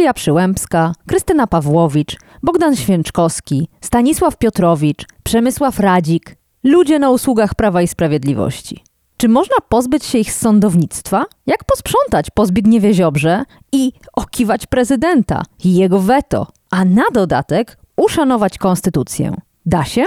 Julia 0.00 0.14
Przyłębska, 0.14 0.92
Krystyna 1.08 1.46
Pawłowicz, 1.46 2.16
Bogdan 2.42 2.76
Święczkowski, 2.76 3.68
Stanisław 3.80 4.36
Piotrowicz, 4.36 5.04
Przemysław 5.22 5.80
Radzik, 5.80 6.36
ludzie 6.64 6.98
na 6.98 7.10
usługach 7.10 7.54
Prawa 7.54 7.82
i 7.82 7.88
Sprawiedliwości. 7.88 8.84
Czy 9.16 9.28
można 9.28 9.56
pozbyć 9.68 10.04
się 10.04 10.18
ich 10.18 10.32
z 10.32 10.38
sądownictwa? 10.38 11.24
Jak 11.46 11.64
posprzątać 11.64 12.26
po 12.34 12.46
Zbigniewie 12.46 12.94
Ziobrze 12.94 13.44
i 13.72 13.92
okiwać 14.12 14.66
prezydenta 14.66 15.42
i 15.64 15.74
jego 15.74 15.98
weto, 15.98 16.46
a 16.70 16.84
na 16.84 17.04
dodatek 17.12 17.76
uszanować 17.96 18.58
konstytucję? 18.58 19.36
Da 19.66 19.84
się? 19.84 20.04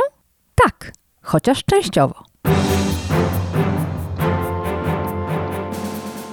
Tak, 0.64 0.94
chociaż 1.22 1.64
częściowo. 1.66 2.33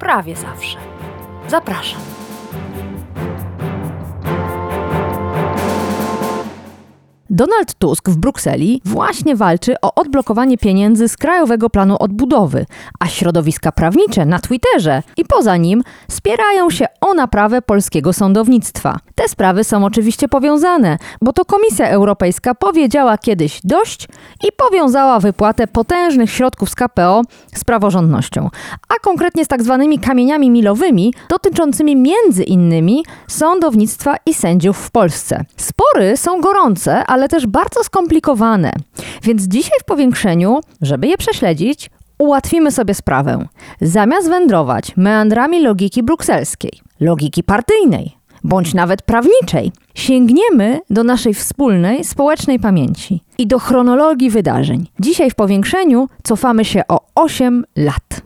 prawie 0.00 0.36
zawsze. 0.36 0.78
Zapraszam. 1.48 2.19
Donald 7.40 7.74
Tusk 7.74 8.08
w 8.08 8.16
Brukseli 8.16 8.82
właśnie 8.84 9.36
walczy 9.36 9.74
o 9.82 9.94
odblokowanie 9.94 10.58
pieniędzy 10.58 11.08
z 11.08 11.16
Krajowego 11.16 11.70
Planu 11.70 11.96
Odbudowy, 11.98 12.66
a 12.98 13.06
środowiska 13.06 13.72
prawnicze 13.72 14.26
na 14.26 14.38
Twitterze 14.38 15.02
i 15.16 15.24
poza 15.24 15.56
nim 15.56 15.82
spierają 16.08 16.70
się 16.70 16.86
o 17.00 17.14
naprawę 17.14 17.62
polskiego 17.62 18.12
sądownictwa. 18.12 18.98
Te 19.14 19.28
sprawy 19.28 19.64
są 19.64 19.84
oczywiście 19.84 20.28
powiązane, 20.28 20.98
bo 21.22 21.32
to 21.32 21.44
Komisja 21.44 21.88
Europejska 21.88 22.54
powiedziała 22.54 23.18
kiedyś 23.18 23.60
dość 23.64 24.08
i 24.48 24.52
powiązała 24.56 25.20
wypłatę 25.20 25.66
potężnych 25.66 26.30
środków 26.30 26.70
z 26.70 26.74
KPO 26.74 27.22
z 27.54 27.64
praworządnością, 27.64 28.48
a 28.88 28.94
konkretnie 28.94 29.44
z 29.44 29.48
tak 29.48 29.62
zwanymi 29.62 29.98
kamieniami 29.98 30.50
milowymi 30.50 31.14
dotyczącymi 31.28 31.96
między 31.96 32.42
innymi 32.42 33.04
sądownictwa 33.28 34.16
i 34.26 34.34
sędziów 34.34 34.78
w 34.78 34.90
Polsce. 34.90 35.44
Spory 35.56 36.16
są 36.16 36.40
gorące, 36.40 37.06
ale 37.06 37.29
też 37.30 37.46
bardzo 37.46 37.84
skomplikowane. 37.84 38.72
Więc 39.22 39.42
dzisiaj 39.42 39.78
w 39.80 39.84
powiększeniu, 39.84 40.60
żeby 40.82 41.06
je 41.06 41.16
prześledzić, 41.16 41.90
ułatwimy 42.18 42.70
sobie 42.70 42.94
sprawę. 42.94 43.48
Zamiast 43.80 44.28
wędrować 44.28 44.96
meandrami 44.96 45.62
logiki 45.62 46.02
brukselskiej, 46.02 46.72
logiki 47.00 47.42
partyjnej, 47.42 48.16
bądź 48.44 48.74
nawet 48.74 49.02
prawniczej, 49.02 49.72
sięgniemy 49.94 50.80
do 50.90 51.04
naszej 51.04 51.34
wspólnej 51.34 52.04
społecznej 52.04 52.58
pamięci 52.58 53.20
i 53.38 53.46
do 53.46 53.58
chronologii 53.58 54.30
wydarzeń. 54.30 54.86
Dzisiaj 55.00 55.30
w 55.30 55.34
powiększeniu 55.34 56.08
cofamy 56.22 56.64
się 56.64 56.82
o 56.88 57.00
8 57.14 57.64
lat. 57.76 58.22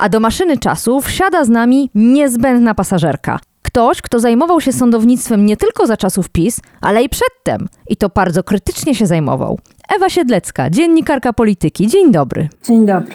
A 0.00 0.08
do 0.08 0.20
maszyny 0.20 0.58
czasu 0.58 1.00
wsiada 1.00 1.44
z 1.44 1.48
nami 1.48 1.90
niezbędna 1.94 2.74
pasażerka. 2.74 3.38
Ktoś, 3.62 4.02
kto 4.02 4.20
zajmował 4.20 4.60
się 4.60 4.72
sądownictwem 4.72 5.46
nie 5.46 5.56
tylko 5.56 5.86
za 5.86 5.96
czasów 5.96 6.28
PiS, 6.28 6.60
ale 6.80 7.02
i 7.02 7.08
przedtem. 7.08 7.68
I 7.88 7.96
to 7.96 8.08
bardzo 8.08 8.42
krytycznie 8.42 8.94
się 8.94 9.06
zajmował. 9.06 9.58
Ewa 9.96 10.08
Siedlecka, 10.08 10.70
dziennikarka 10.70 11.32
polityki. 11.32 11.86
Dzień 11.86 12.12
dobry. 12.12 12.48
Dzień 12.64 12.86
dobry. 12.86 13.14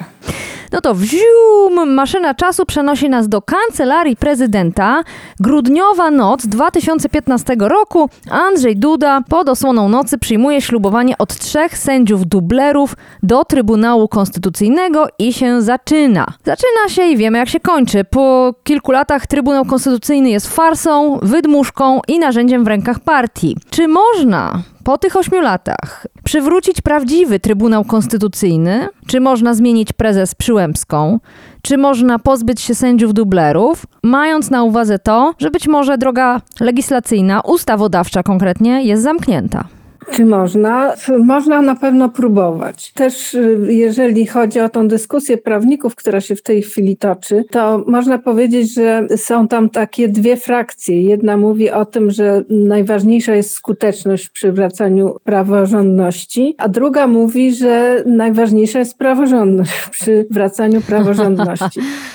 No 0.71 0.81
to 0.81 0.95
wzium, 0.95 1.93
maszyna 1.93 2.33
czasu 2.33 2.65
przenosi 2.65 3.09
nas 3.09 3.29
do 3.29 3.41
kancelarii 3.41 4.15
prezydenta. 4.15 5.03
Grudniowa 5.39 6.11
noc 6.11 6.45
2015 6.45 7.55
roku. 7.59 8.09
Andrzej 8.31 8.77
Duda 8.77 9.21
pod 9.29 9.49
osłoną 9.49 9.89
nocy 9.89 10.17
przyjmuje 10.17 10.61
ślubowanie 10.61 11.17
od 11.17 11.37
trzech 11.37 11.77
sędziów 11.77 12.25
dublerów 12.27 12.95
do 13.23 13.45
Trybunału 13.45 14.07
Konstytucyjnego 14.07 15.07
i 15.19 15.33
się 15.33 15.61
zaczyna. 15.61 16.25
Zaczyna 16.43 16.89
się 16.89 17.01
i 17.01 17.17
wiemy 17.17 17.37
jak 17.37 17.49
się 17.49 17.59
kończy. 17.59 18.03
Po 18.03 18.53
kilku 18.63 18.91
latach 18.91 19.27
Trybunał 19.27 19.65
Konstytucyjny 19.65 20.29
jest 20.29 20.55
farsą, 20.55 21.19
wydmuszką 21.21 22.01
i 22.07 22.19
narzędziem 22.19 22.63
w 22.63 22.67
rękach 22.67 22.99
partii. 22.99 23.57
Czy 23.69 23.87
można 23.87 24.61
po 24.83 24.97
tych 24.97 25.15
ośmiu 25.15 25.41
latach 25.41 26.07
przywrócić 26.25 26.81
prawdziwy 26.81 27.39
Trybunał 27.39 27.83
Konstytucyjny? 27.83 28.87
Czy 29.07 29.19
można 29.19 29.53
zmienić 29.53 29.93
prezes 29.93 30.35
Przyłębską? 30.35 31.19
Czy 31.61 31.77
można 31.77 32.19
pozbyć 32.19 32.61
się 32.61 32.75
sędziów 32.75 33.13
dublerów, 33.13 33.85
mając 34.03 34.49
na 34.51 34.63
uwadze 34.63 34.99
to, 34.99 35.33
że 35.39 35.51
być 35.51 35.67
może 35.67 35.97
droga 35.97 36.41
legislacyjna, 36.59 37.41
ustawodawcza 37.41 38.23
konkretnie, 38.23 38.83
jest 38.83 39.03
zamknięta? 39.03 39.65
Czy 40.11 40.25
można? 40.25 40.93
Można 41.19 41.61
na 41.61 41.75
pewno 41.75 42.09
próbować. 42.09 42.91
Też 42.91 43.33
y, 43.33 43.57
jeżeli 43.69 44.27
chodzi 44.27 44.59
o 44.59 44.69
tą 44.69 44.87
dyskusję 44.87 45.37
prawników, 45.37 45.95
która 45.95 46.21
się 46.21 46.35
w 46.35 46.41
tej 46.41 46.61
chwili 46.61 46.97
toczy, 46.97 47.43
to 47.51 47.83
można 47.87 48.19
powiedzieć, 48.19 48.73
że 48.73 49.07
są 49.17 49.47
tam 49.47 49.69
takie 49.69 50.07
dwie 50.07 50.37
frakcje. 50.37 51.01
Jedna 51.01 51.37
mówi 51.37 51.71
o 51.71 51.85
tym, 51.85 52.11
że 52.11 52.43
najważniejsza 52.49 53.35
jest 53.35 53.51
skuteczność 53.51 54.25
w 54.25 54.31
przywracaniu 54.31 55.15
praworządności, 55.23 56.55
a 56.57 56.69
druga 56.69 57.07
mówi, 57.07 57.55
że 57.55 58.03
najważniejsza 58.05 58.79
jest 58.79 58.97
praworządność 58.97 59.89
przy 59.91 60.25
wracaniu 60.31 60.81
praworządności. 60.81 61.79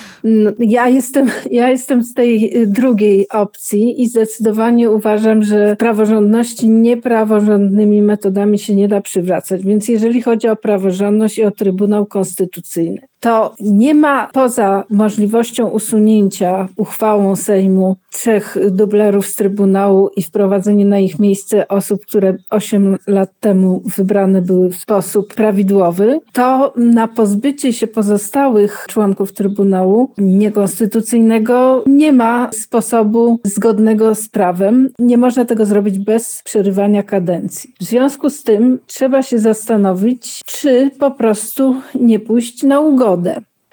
Ja 0.59 0.89
jestem, 0.89 1.29
ja 1.51 1.69
jestem 1.69 2.03
z 2.03 2.13
tej 2.13 2.57
y, 2.57 2.67
drugiej 2.67 3.29
opcji 3.29 4.01
i 4.01 4.07
zdecydowanie 4.07 4.91
uważam, 4.91 5.43
że 5.43 5.75
praworządności 5.75 6.69
niepraworządnymi 6.69 8.01
metodami 8.01 8.59
się 8.59 8.75
nie 8.75 8.87
da 8.87 9.01
przywracać. 9.01 9.63
Więc 9.63 9.87
jeżeli 9.87 10.21
chodzi 10.21 10.47
o 10.47 10.55
praworządność 10.55 11.37
i 11.37 11.43
o 11.43 11.51
Trybunał 11.51 12.05
Konstytucyjny, 12.05 13.10
to 13.21 13.55
nie 13.59 13.95
ma 13.95 14.29
poza 14.33 14.83
możliwością 14.89 15.67
usunięcia 15.67 16.67
uchwałą 16.77 17.35
Sejmu 17.35 17.95
trzech 18.11 18.57
dublerów 18.71 19.27
z 19.27 19.35
Trybunału 19.35 20.09
i 20.15 20.23
wprowadzenie 20.23 20.85
na 20.85 20.99
ich 20.99 21.19
miejsce 21.19 21.67
osób, 21.67 22.05
które 22.05 22.37
8 22.49 22.97
lat 23.07 23.29
temu 23.39 23.81
wybrane 23.97 24.41
były 24.41 24.69
w 24.69 24.75
sposób 24.75 25.33
prawidłowy, 25.33 26.19
to 26.33 26.73
na 26.75 27.07
pozbycie 27.07 27.73
się 27.73 27.87
pozostałych 27.87 28.85
członków 28.89 29.33
Trybunału 29.33 30.11
niekonstytucyjnego 30.17 31.83
nie 31.87 32.11
ma 32.11 32.49
sposobu 32.53 33.39
zgodnego 33.43 34.15
z 34.15 34.29
prawem. 34.29 34.89
Nie 34.99 35.17
można 35.17 35.45
tego 35.45 35.65
zrobić 35.65 35.99
bez 35.99 36.41
przerywania 36.45 37.03
kadencji. 37.03 37.73
W 37.79 37.83
związku 37.83 38.29
z 38.29 38.43
tym 38.43 38.79
trzeba 38.87 39.23
się 39.23 39.39
zastanowić, 39.39 40.41
czy 40.45 40.91
po 40.99 41.11
prostu 41.11 41.75
nie 41.95 42.19
pójść 42.19 42.63
na 42.63 42.79
ugodę 42.79 43.10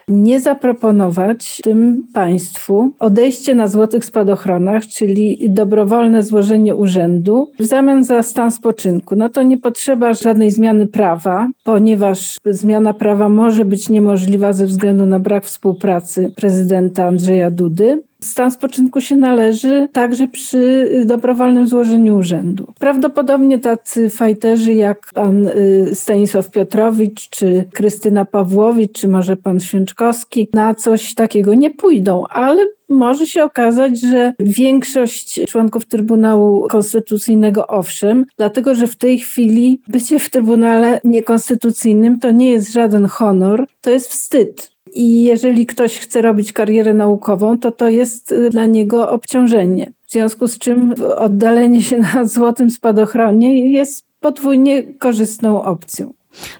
nie 0.08 0.40
zaproponować 0.40 1.60
tym 1.62 2.06
państwu 2.14 2.92
odejście 2.98 3.54
na 3.54 3.68
złotych 3.68 4.04
spadochronach, 4.04 4.86
czyli 4.86 5.50
dobrowolne 5.50 6.22
złożenie 6.22 6.76
urzędu 6.76 7.50
w 7.58 7.64
zamian 7.64 8.04
za 8.04 8.22
stan 8.22 8.50
spoczynku. 8.50 9.16
No 9.16 9.28
to 9.28 9.42
nie 9.42 9.58
potrzeba 9.58 10.14
żadnej 10.14 10.50
zmiany 10.50 10.86
prawa, 10.86 11.48
ponieważ 11.64 12.36
zmiana 12.46 12.94
prawa 12.94 13.28
może 13.28 13.64
być 13.64 13.88
niemożliwa 13.88 14.52
ze 14.52 14.66
względu 14.66 15.06
na 15.06 15.18
brak 15.18 15.44
współpracy 15.44 16.32
prezydenta 16.36 17.06
Andrzeja 17.06 17.50
Dudy. 17.50 18.02
Stan 18.22 18.50
spoczynku 18.50 19.00
się 19.00 19.16
należy 19.16 19.88
także 19.92 20.28
przy 20.28 20.90
dobrowolnym 21.06 21.68
złożeniu 21.68 22.16
urzędu. 22.16 22.72
Prawdopodobnie 22.78 23.58
tacy 23.58 24.10
fajterzy 24.10 24.72
jak 24.72 25.10
pan 25.14 25.46
y, 25.46 25.90
Stanisław 25.94 26.50
Piotrowicz, 26.50 27.28
czy 27.30 27.64
Krystyna 27.72 28.24
Pawłowicz, 28.24 28.92
czy 28.92 29.08
może 29.08 29.36
pan 29.36 29.60
Święczkowski 29.60 30.48
na 30.52 30.74
coś 30.74 31.14
takiego 31.14 31.54
nie 31.54 31.70
pójdą, 31.70 32.24
ale 32.26 32.66
może 32.88 33.26
się 33.26 33.44
okazać, 33.44 34.00
że 34.00 34.32
większość 34.40 35.40
członków 35.48 35.86
Trybunału 35.86 36.68
Konstytucyjnego 36.68 37.66
owszem, 37.66 38.24
dlatego 38.36 38.74
że 38.74 38.86
w 38.86 38.96
tej 38.96 39.18
chwili 39.18 39.80
bycie 39.88 40.18
w 40.18 40.30
Trybunale 40.30 41.00
Niekonstytucyjnym 41.04 42.20
to 42.20 42.30
nie 42.30 42.50
jest 42.50 42.72
żaden 42.72 43.06
honor, 43.06 43.66
to 43.80 43.90
jest 43.90 44.08
wstyd. 44.10 44.77
I 44.94 45.22
jeżeli 45.22 45.66
ktoś 45.66 45.98
chce 45.98 46.22
robić 46.22 46.52
karierę 46.52 46.94
naukową, 46.94 47.58
to 47.58 47.72
to 47.72 47.88
jest 47.88 48.34
dla 48.50 48.66
niego 48.66 49.10
obciążenie. 49.10 49.92
W 50.06 50.12
związku 50.12 50.48
z 50.48 50.58
czym 50.58 50.94
oddalenie 51.16 51.82
się 51.82 51.98
na 51.98 52.24
złotym 52.24 52.70
spadochronie 52.70 53.70
jest 53.70 54.04
podwójnie 54.20 54.82
korzystną 54.82 55.62
opcją. 55.62 56.12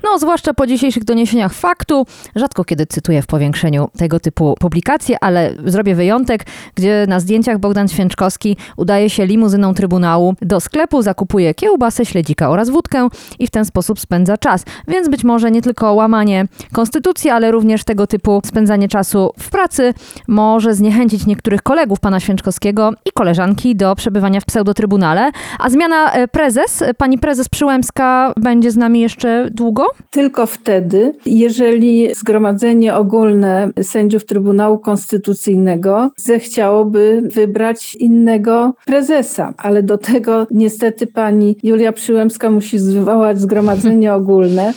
No, 0.03 0.19
zwłaszcza 0.19 0.55
po 0.55 0.67
dzisiejszych 0.67 1.05
doniesieniach 1.05 1.53
faktu. 1.53 2.06
Rzadko 2.37 2.65
kiedy 2.65 2.87
cytuję 2.87 3.23
w 3.23 3.26
powiększeniu 3.26 3.88
tego 3.99 4.20
typu 4.20 4.55
publikacje, 4.61 5.17
ale 5.20 5.55
zrobię 5.65 5.94
wyjątek, 5.94 6.47
gdzie 6.75 7.05
na 7.09 7.20
zdjęciach 7.20 7.59
Bogdan 7.59 7.88
Święczkowski 7.88 8.56
udaje 8.76 9.11
się 9.11 9.26
limuzyną 9.26 9.75
Trybunału 9.75 10.35
do 10.43 10.61
sklepu, 10.61 11.03
zakupuje 11.03 11.55
kiełbasę, 11.55 12.06
śledzika 12.06 12.50
oraz 12.50 12.70
wódkę 12.70 13.09
i 13.38 13.47
w 13.47 13.50
ten 13.50 13.65
sposób 13.65 14.00
spędza 14.00 14.38
czas. 14.38 14.65
Więc 14.88 15.09
być 15.09 15.25
może 15.25 15.50
nie 15.50 15.62
tylko 15.62 15.94
łamanie 15.94 16.47
konstytucji, 16.73 17.31
ale 17.31 17.50
również 17.50 17.85
tego 17.85 18.06
typu 18.06 18.41
spędzanie 18.44 18.88
czasu 18.88 19.32
w 19.38 19.50
pracy 19.50 19.94
może 20.29 20.75
zniechęcić 20.75 21.26
niektórych 21.26 21.62
kolegów 21.62 22.00
pana 22.00 22.20
Święczkowskiego 22.20 22.93
i 23.05 23.11
koleżanki 23.15 23.76
do 23.76 23.97
przebywania 23.97 24.41
w 24.41 24.44
pseudotrybunale. 24.44 25.31
A 25.59 25.70
zmiana 25.70 26.12
e, 26.12 26.29
prezes, 26.29 26.85
pani 26.99 27.19
prezes 27.19 27.49
Przyłębska 27.49 28.32
będzie 28.37 28.70
z 28.70 28.76
nami 28.76 29.00
jeszcze 29.00 29.49
długo? 29.50 29.68
Tylko 30.11 30.47
wtedy, 30.47 31.15
jeżeli 31.26 32.15
Zgromadzenie 32.15 32.94
Ogólne 32.94 33.70
Sędziów 33.82 34.25
Trybunału 34.25 34.79
Konstytucyjnego 34.79 36.11
zechciałoby 36.17 37.23
wybrać 37.35 37.94
innego 37.94 38.75
prezesa, 38.87 39.55
ale 39.56 39.82
do 39.82 39.99
tego 39.99 40.47
niestety 40.50 41.06
pani 41.06 41.56
Julia 41.62 41.93
Przyłębska 41.93 42.50
musi 42.50 42.79
zwołać 42.79 43.41
Zgromadzenie 43.41 44.15
Ogólne 44.19 44.73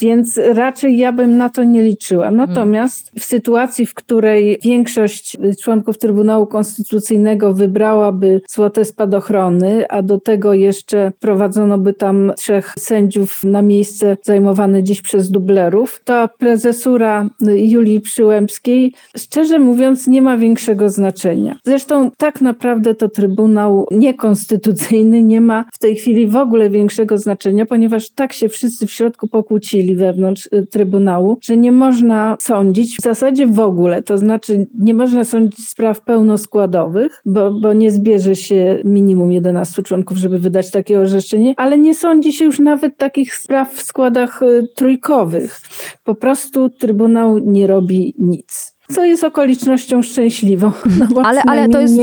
więc 0.00 0.40
raczej 0.54 0.98
ja 0.98 1.12
bym 1.12 1.36
na 1.36 1.48
to 1.48 1.64
nie 1.64 1.82
liczyła. 1.82 2.24
Hmm. 2.24 2.48
Natomiast 2.48 3.12
w 3.18 3.24
sytuacji, 3.24 3.86
w 3.86 3.94
której 3.94 4.58
większość 4.64 5.36
członków 5.62 5.98
Trybunału 5.98 6.46
Konstytucyjnego 6.46 7.54
wybrałaby 7.54 8.40
złote 8.48 8.84
spadochrony, 8.84 9.88
a 9.88 10.02
do 10.02 10.20
tego 10.20 10.54
jeszcze 10.54 11.12
prowadzono 11.20 11.78
by 11.78 11.94
tam 11.94 12.32
trzech 12.36 12.74
sędziów 12.78 13.44
na 13.44 13.62
miejsce 13.62 14.16
zajmowane 14.22 14.82
dziś 14.82 15.02
przez 15.02 15.30
dublerów, 15.30 16.00
to 16.04 16.28
prezesura 16.38 17.28
Julii 17.40 18.00
Przyłębskiej, 18.00 18.92
szczerze 19.16 19.58
mówiąc, 19.58 20.06
nie 20.06 20.22
ma 20.22 20.36
większego 20.36 20.90
znaczenia. 20.90 21.56
Zresztą 21.64 22.10
tak 22.16 22.40
naprawdę 22.40 22.94
to 22.94 23.08
Trybunał 23.08 23.86
niekonstytucyjny 23.90 25.22
nie 25.22 25.40
ma 25.40 25.64
w 25.72 25.78
tej 25.78 25.96
chwili 25.96 26.26
w 26.26 26.36
ogóle 26.36 26.70
większego 26.70 27.18
znaczenia, 27.18 27.66
ponieważ 27.66 28.10
tak 28.10 28.32
się 28.32 28.48
wszyscy 28.48 28.86
w 28.86 28.90
środku 28.90 29.28
pokłócili 29.28 29.89
wewnątrz 29.94 30.48
y, 30.52 30.66
Trybunału, 30.66 31.38
że 31.42 31.56
nie 31.56 31.72
można 31.72 32.36
sądzić 32.40 32.96
w 32.96 33.02
zasadzie 33.02 33.46
w 33.46 33.60
ogóle, 33.60 34.02
to 34.02 34.18
znaczy 34.18 34.66
nie 34.78 34.94
można 34.94 35.24
sądzić 35.24 35.68
spraw 35.68 36.00
pełnoskładowych, 36.00 37.22
bo, 37.26 37.50
bo 37.50 37.72
nie 37.72 37.90
zbierze 37.90 38.36
się 38.36 38.78
minimum 38.84 39.32
11 39.32 39.82
członków, 39.82 40.18
żeby 40.18 40.38
wydać 40.38 40.70
takie 40.70 41.00
orzeczenie, 41.00 41.54
ale 41.56 41.78
nie 41.78 41.94
sądzi 41.94 42.32
się 42.32 42.44
już 42.44 42.58
nawet 42.58 42.96
takich 42.96 43.34
spraw 43.34 43.74
w 43.74 43.82
składach 43.82 44.42
y, 44.42 44.68
trójkowych. 44.76 45.60
Po 46.04 46.14
prostu 46.14 46.68
Trybunał 46.68 47.38
nie 47.38 47.66
robi 47.66 48.14
nic 48.18 48.79
co 48.94 49.04
jest 49.04 49.24
okolicznością 49.24 50.02
szczęśliwą. 50.02 50.72
No 51.14 51.22
ale, 51.22 51.42
ale 51.42 51.68
to 51.68 51.80
jest. 51.80 51.94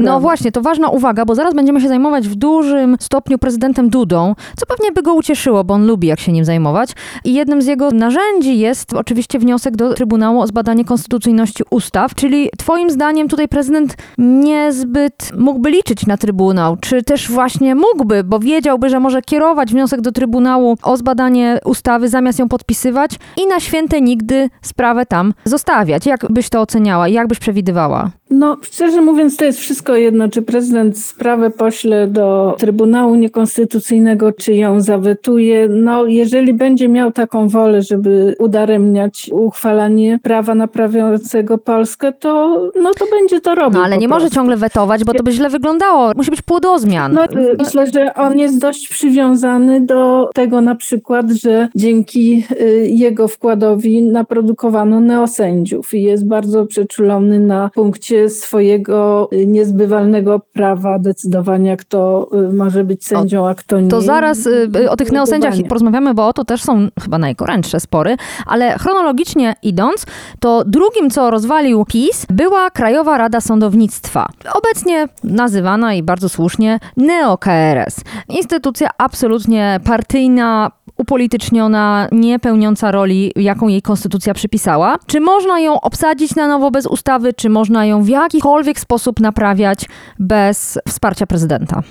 No 0.00 0.20
właśnie, 0.20 0.52
to 0.52 0.62
ważna 0.62 0.88
uwaga, 0.88 1.24
bo 1.24 1.34
zaraz 1.34 1.54
będziemy 1.54 1.80
się 1.80 1.88
zajmować 1.88 2.28
w 2.28 2.34
dużym 2.34 2.96
stopniu 3.00 3.38
prezydentem 3.38 3.90
Dudą, 3.90 4.34
co 4.56 4.66
pewnie 4.66 4.92
by 4.92 5.02
go 5.02 5.14
ucieszyło, 5.14 5.64
bo 5.64 5.74
on 5.74 5.86
lubi, 5.86 6.08
jak 6.08 6.20
się 6.20 6.32
nim 6.32 6.44
zajmować. 6.44 6.90
I 7.24 7.34
jednym 7.34 7.62
z 7.62 7.66
jego 7.66 7.90
narzędzi 7.90 8.58
jest 8.58 8.94
oczywiście 8.94 9.38
wniosek 9.38 9.76
do 9.76 9.94
Trybunału 9.94 10.40
o 10.40 10.46
zbadanie 10.46 10.84
konstytucyjności 10.84 11.62
ustaw, 11.70 12.14
czyli 12.14 12.50
Twoim 12.58 12.90
zdaniem 12.90 13.28
tutaj 13.28 13.48
prezydent 13.48 13.96
niezbyt 14.18 15.32
mógłby 15.38 15.70
liczyć 15.70 16.06
na 16.06 16.16
Trybunał, 16.16 16.76
czy 16.76 17.02
też 17.02 17.30
właśnie 17.30 17.74
mógłby, 17.74 18.24
bo 18.24 18.38
wiedziałby, 18.38 18.88
że 18.88 19.00
może 19.00 19.22
kierować 19.22 19.72
wniosek 19.72 20.00
do 20.00 20.12
Trybunału 20.12 20.76
o 20.82 20.96
zbadanie 20.96 21.58
ustawy 21.64 22.08
zamiast 22.08 22.38
ją 22.38 22.48
podpisywać 22.48 23.10
i 23.36 23.46
na 23.46 23.60
święte 23.60 24.00
nigdy 24.00 24.50
sprawę 24.62 25.06
tam 25.06 25.34
zostawiać. 25.44 26.06
Jak 26.10 26.26
byś 26.30 26.48
to 26.48 26.60
oceniała? 26.60 27.08
Jak 27.08 27.28
byś 27.28 27.38
przewidywała? 27.38 28.10
No, 28.30 28.56
szczerze 28.62 29.00
mówiąc, 29.00 29.36
to 29.36 29.44
jest 29.44 29.58
wszystko 29.58 29.96
jedno, 29.96 30.28
czy 30.28 30.42
prezydent 30.42 30.98
sprawę 30.98 31.50
pośle 31.50 32.06
do 32.06 32.56
Trybunału 32.58 33.14
Niekonstytucyjnego, 33.14 34.32
czy 34.32 34.54
ją 34.54 34.80
zawetuje. 34.80 35.68
No, 35.68 36.06
jeżeli 36.06 36.54
będzie 36.54 36.88
miał 36.88 37.12
taką 37.12 37.48
wolę, 37.48 37.82
żeby 37.82 38.34
udaremniać 38.38 39.30
uchwalanie 39.32 40.18
prawa 40.22 40.54
naprawiającego 40.54 41.58
Polskę, 41.58 42.12
to, 42.12 42.60
no, 42.82 42.94
to 42.94 43.06
będzie 43.10 43.40
to 43.40 43.54
robił. 43.54 43.78
No, 43.78 43.84
ale 43.84 43.98
nie 43.98 44.08
prostu. 44.08 44.24
może 44.24 44.34
ciągle 44.34 44.56
wetować, 44.56 45.04
bo 45.04 45.14
to 45.14 45.22
by 45.22 45.32
źle 45.32 45.48
wyglądało. 45.48 46.12
Musi 46.16 46.30
być 46.30 46.42
płodozmian. 46.42 47.12
No, 47.12 47.24
myślę, 47.58 47.86
że 47.94 48.14
on 48.14 48.38
jest 48.38 48.58
dość 48.58 48.88
przywiązany 48.88 49.80
do 49.80 50.30
tego 50.34 50.60
na 50.60 50.74
przykład, 50.74 51.30
że 51.30 51.68
dzięki 51.74 52.44
y, 52.60 52.88
jego 52.90 53.28
wkładowi 53.28 54.02
naprodukowano 54.02 55.00
neosędziów 55.00 55.94
jest 56.02 56.26
bardzo 56.26 56.66
przeczulony 56.66 57.40
na 57.40 57.70
punkcie 57.74 58.28
swojego 58.28 59.28
niezbywalnego 59.46 60.40
prawa 60.52 60.98
decydowania, 60.98 61.76
kto 61.76 62.28
y, 62.50 62.52
może 62.52 62.84
być 62.84 63.04
sędzią, 63.04 63.48
a 63.48 63.54
kto 63.54 63.80
nie. 63.80 63.88
To 63.88 64.00
zaraz 64.00 64.46
y, 64.46 64.70
y, 64.76 64.90
o 64.90 64.96
tych 64.96 65.12
neosędziach 65.12 65.54
porozmawiamy, 65.68 66.14
bo 66.14 66.28
o 66.28 66.32
to 66.32 66.44
też 66.44 66.62
są 66.62 66.88
chyba 67.02 67.18
najgorętsze 67.18 67.80
spory, 67.80 68.16
ale 68.46 68.78
chronologicznie 68.78 69.54
idąc, 69.62 70.06
to 70.40 70.64
drugim, 70.64 71.10
co 71.10 71.30
rozwalił 71.30 71.84
PiS, 71.84 72.26
była 72.30 72.70
Krajowa 72.70 73.18
Rada 73.18 73.40
Sądownictwa. 73.40 74.28
Obecnie 74.54 75.08
nazywana 75.24 75.94
i 75.94 76.02
bardzo 76.02 76.28
słusznie 76.28 76.78
NeoKRS. 76.96 78.00
Instytucja 78.28 78.90
absolutnie 78.98 79.80
partyjna, 79.84 80.70
upolityczniona, 81.00 82.08
nie 82.12 82.38
pełniąca 82.38 82.90
roli, 82.90 83.32
jaką 83.36 83.68
jej 83.68 83.82
konstytucja 83.82 84.34
przypisała. 84.34 84.96
Czy 85.06 85.20
można 85.20 85.60
ją 85.60 85.80
obsadzić 85.80 86.34
na 86.34 86.48
nowo 86.48 86.70
bez 86.70 86.86
ustawy, 86.86 87.32
czy 87.32 87.50
można 87.50 87.86
ją 87.86 88.02
w 88.02 88.08
jakikolwiek 88.08 88.80
sposób 88.80 89.20
naprawiać 89.20 89.88
bez 90.18 90.78
wsparcia 90.88 91.26
prezydenta? 91.26 91.82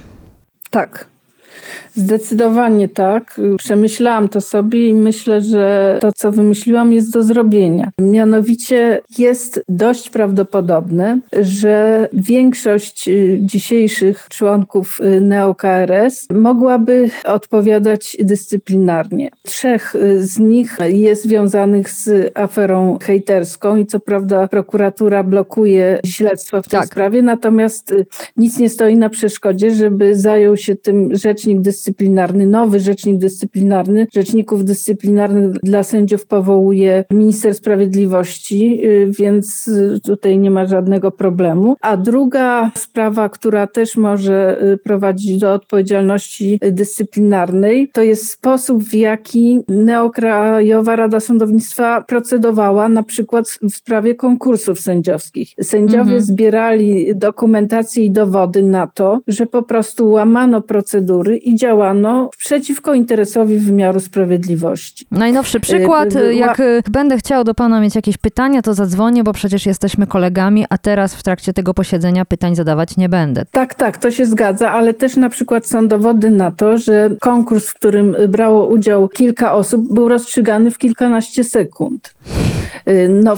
Tak. 0.70 1.10
Zdecydowanie 1.96 2.90
tak. 2.90 3.42
Przemyślałam 3.58 4.30
to 4.30 4.42
sobie 4.42 4.90
i 4.90 4.94
myślę, 4.94 5.42
że 5.42 5.98
to, 6.02 6.14
co 6.14 6.32
wymyśliłam, 6.32 6.94
jest 6.94 7.14
do 7.14 7.24
zrobienia. 7.24 7.92
Mianowicie 8.02 9.02
jest 9.18 9.64
dość 9.70 10.10
prawdopodobne, 10.10 11.20
że 11.42 12.08
większość 12.14 13.08
y, 13.08 13.40
dzisiejszych 13.42 14.28
członków 14.30 15.00
y, 15.00 15.22
NeoKRS 15.22 16.28
mogłaby 16.34 17.10
odpowiadać 17.26 18.18
dyscyplinarnie. 18.20 19.30
Trzech 19.44 19.96
y, 19.96 20.28
z 20.28 20.40
nich 20.40 20.78
jest 20.90 21.24
związanych 21.24 21.90
z 21.90 22.32
aferą 22.38 22.98
hejterską 23.02 23.76
i 23.76 23.86
co 23.86 24.00
prawda 24.00 24.48
prokuratura 24.48 25.24
blokuje 25.24 26.00
śledztwo 26.06 26.62
w 26.62 26.68
tej 26.68 26.80
tak. 26.80 26.88
sprawie, 26.88 27.22
natomiast 27.22 27.94
nic 28.38 28.60
nie 28.60 28.70
stoi 28.70 28.98
na 28.98 29.10
przeszkodzie, 29.10 29.72
żeby 29.72 30.16
zajął 30.16 30.58
się 30.58 30.76
tym 30.76 31.16
rzecznik 31.16 31.49
dyscyplinarny 31.58 32.10
dyscyplinarny, 32.10 32.48
nowy 32.48 32.80
rzecznik 32.80 33.18
dyscyplinarny. 33.18 34.08
Rzeczników 34.14 34.66
dyscyplinarnych 34.66 35.52
dla 35.64 35.84
sędziów 35.84 36.26
powołuje 36.26 37.06
minister 37.12 37.56
sprawiedliwości, 37.56 38.86
y, 38.86 39.12
więc 39.20 39.68
y, 39.68 40.00
tutaj 40.04 40.38
nie 40.38 40.52
ma 40.52 40.66
żadnego 40.66 41.12
problemu. 41.12 41.76
A 41.82 41.98
druga 41.98 42.72
sprawa, 42.76 43.30
która 43.30 43.68
też 43.68 43.98
może 43.98 44.64
y, 44.74 44.78
prowadzić 44.78 45.40
do 45.40 45.54
odpowiedzialności 45.54 46.60
dyscyplinarnej, 46.72 47.90
to 47.94 48.02
jest 48.02 48.32
sposób, 48.32 48.84
w 48.84 48.94
jaki 48.94 49.60
Neokrajowa 49.68 50.96
Rada 50.96 51.20
Sądownictwa 51.20 52.02
procedowała 52.02 52.90
na 52.90 53.04
przykład 53.04 53.46
w 53.62 53.70
sprawie 53.70 54.16
konkursów 54.16 54.80
sędziowskich. 54.80 55.54
Sędziowie 55.62 56.02
mhm. 56.02 56.22
zbierali 56.22 57.16
dokumentację 57.16 58.06
i 58.06 58.12
dowody 58.12 58.64
na 58.64 58.88
to, 58.88 59.20
że 59.28 59.46
po 59.46 59.64
prostu 59.64 60.12
łamano 60.12 60.62
procedury 60.62 61.39
i 61.44 61.56
działano 61.56 62.30
przeciwko 62.38 62.94
interesowi 62.94 63.58
wymiaru 63.58 64.00
sprawiedliwości. 64.00 65.06
Najnowszy 65.12 65.58
y, 65.58 65.62
przykład, 65.62 66.10
jak 66.32 66.62
będę 66.92 67.18
chciał 67.18 67.44
do 67.44 67.54
pana 67.54 67.82
mieć 67.82 67.96
jakieś 67.96 68.18
pytania, 68.18 68.62
to 68.62 68.74
zadzwonię, 68.74 69.24
bo 69.24 69.34
przecież 69.34 69.66
jesteśmy 69.66 70.08
kolegami, 70.08 70.66
a 70.70 70.78
teraz 70.78 71.16
w 71.16 71.24
trakcie 71.24 71.54
tego 71.54 71.74
posiedzenia 71.74 72.26
pytań 72.26 72.56
zadawać 72.56 72.98
nie 72.98 73.10
będę. 73.10 73.46
Tak, 73.52 73.76
tak, 73.76 73.98
to 73.98 74.12
się 74.12 74.26
zgadza, 74.26 74.72
ale 74.72 74.94
też 74.94 75.16
na 75.16 75.30
przykład 75.30 75.68
są 75.68 75.88
dowody 75.88 76.32
na 76.32 76.52
to, 76.52 76.78
że 76.78 77.10
konkurs, 77.20 77.68
w 77.68 77.74
którym 77.74 78.16
brało 78.28 78.68
udział 78.68 79.10
kilka 79.10 79.54
osób, 79.54 79.94
był 79.94 80.10
rozstrzygany 80.10 80.72
w 80.72 80.78
kilkanaście 80.78 81.44
sekund. 81.44 82.14
Y, 82.88 83.10
no, 83.10 83.38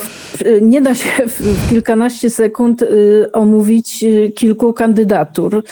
nie 0.62 0.82
da 0.82 0.96
się 0.96 1.10
w 1.28 1.70
kilkanaście 1.70 2.30
sekund 2.30 2.82
y, 2.82 3.32
omówić 3.34 4.06
kilku 4.36 4.74
kandydatur 4.74 5.64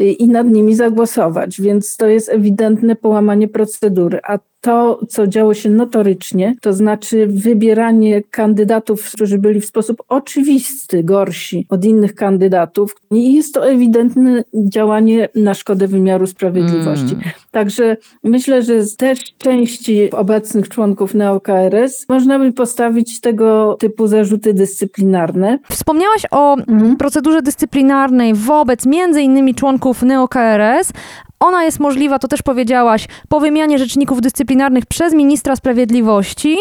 i 0.00 0.28
nad 0.28 0.46
nimi 0.46 0.74
zagłosować, 0.74 1.60
więc 1.60 1.96
to 1.96 2.06
jest 2.06 2.28
ewidentne 2.28 2.96
połamanie 2.96 3.48
procedury. 3.48 4.20
A 4.22 4.38
to, 4.60 5.00
co 5.08 5.26
działo 5.26 5.54
się 5.54 5.70
notorycznie, 5.70 6.54
to 6.60 6.72
znaczy 6.72 7.26
wybieranie 7.26 8.22
kandydatów, 8.30 9.10
którzy 9.12 9.38
byli 9.38 9.60
w 9.60 9.66
sposób 9.66 10.02
oczywisty 10.08 11.04
gorsi 11.04 11.66
od 11.68 11.84
innych 11.84 12.14
kandydatów. 12.14 12.96
I 13.10 13.34
jest 13.34 13.54
to 13.54 13.68
ewidentne 13.70 14.44
działanie 14.54 15.28
na 15.34 15.54
szkodę 15.54 15.88
wymiaru 15.88 16.26
sprawiedliwości. 16.26 17.14
Mm. 17.14 17.20
Także 17.50 17.96
myślę, 18.24 18.62
że 18.62 18.82
z 18.82 18.96
też 18.96 19.18
części 19.38 20.10
obecnych 20.10 20.68
członków 20.68 21.14
NeoKRS 21.14 22.08
można 22.08 22.38
by 22.38 22.52
postawić 22.52 23.20
tego 23.20 23.76
typu 23.80 24.06
zarzuty 24.06 24.54
dyscyplinarne. 24.54 25.58
Wspomniałaś 25.70 26.26
o 26.30 26.56
mm. 26.56 26.96
procedurze 26.96 27.42
dyscyplinarnej 27.42 28.34
wobec 28.34 28.86
między 28.86 29.22
innymi 29.22 29.54
członków 29.54 30.02
NeoKRS, 30.02 30.92
ona 31.40 31.64
jest 31.64 31.80
możliwa, 31.80 32.18
to 32.18 32.28
też 32.28 32.42
powiedziałaś, 32.42 33.08
po 33.28 33.40
wymianie 33.40 33.78
rzeczników 33.78 34.20
dyscyplinarnych 34.20 34.86
przez 34.86 35.14
ministra 35.14 35.56
sprawiedliwości. 35.56 36.56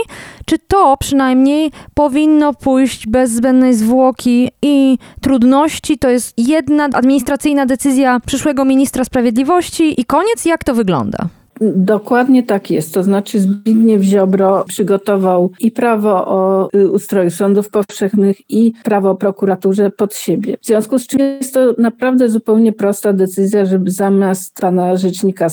Czy 0.46 0.60
to 0.60 0.98
przynajmniej 0.98 1.72
powinno 1.94 2.54
pójść 2.54 3.08
bez 3.08 3.32
zbędnej 3.32 3.74
zwłoki 3.74 4.50
i 4.62 4.98
trudności? 5.22 5.98
To 5.98 6.10
jest 6.10 6.34
jedna 6.38 6.90
administracyjna 6.94 7.66
decyzja 7.66 8.20
przyszłego 8.26 8.66
ministra 8.66 9.04
sprawiedliwości 9.04 10.02
i 10.02 10.06
koniec? 10.06 10.46
Jak 10.46 10.64
to 10.64 10.74
wygląda? 10.74 11.39
Dokładnie 11.62 12.44
tak 12.44 12.72
jest. 12.72 12.94
To 12.94 13.04
znaczy 13.04 13.40
Zbigniew 13.40 14.02
Ziobro 14.02 14.66
przygotował 14.68 15.52
i 15.60 15.72
prawo 15.72 16.28
o 16.28 16.70
y, 16.76 16.92
ustroju 16.92 17.32
sądów 17.32 17.70
powszechnych 17.70 18.52
i 18.52 18.74
prawo 18.84 19.10
o 19.10 19.16
prokuraturze 19.16 19.92
pod 19.92 20.16
siebie. 20.16 20.58
W 20.62 20.66
związku 20.66 21.00
z 21.00 21.08
czym 21.08 21.20
jest 21.20 21.54
to 21.54 21.76
naprawdę 21.78 22.30
zupełnie 22.30 22.74
prosta 22.74 23.14
decyzja, 23.14 23.66
żeby 23.66 23.92
zamiast 23.92 24.56
pana 24.62 24.98
rzecznika, 24.98 25.48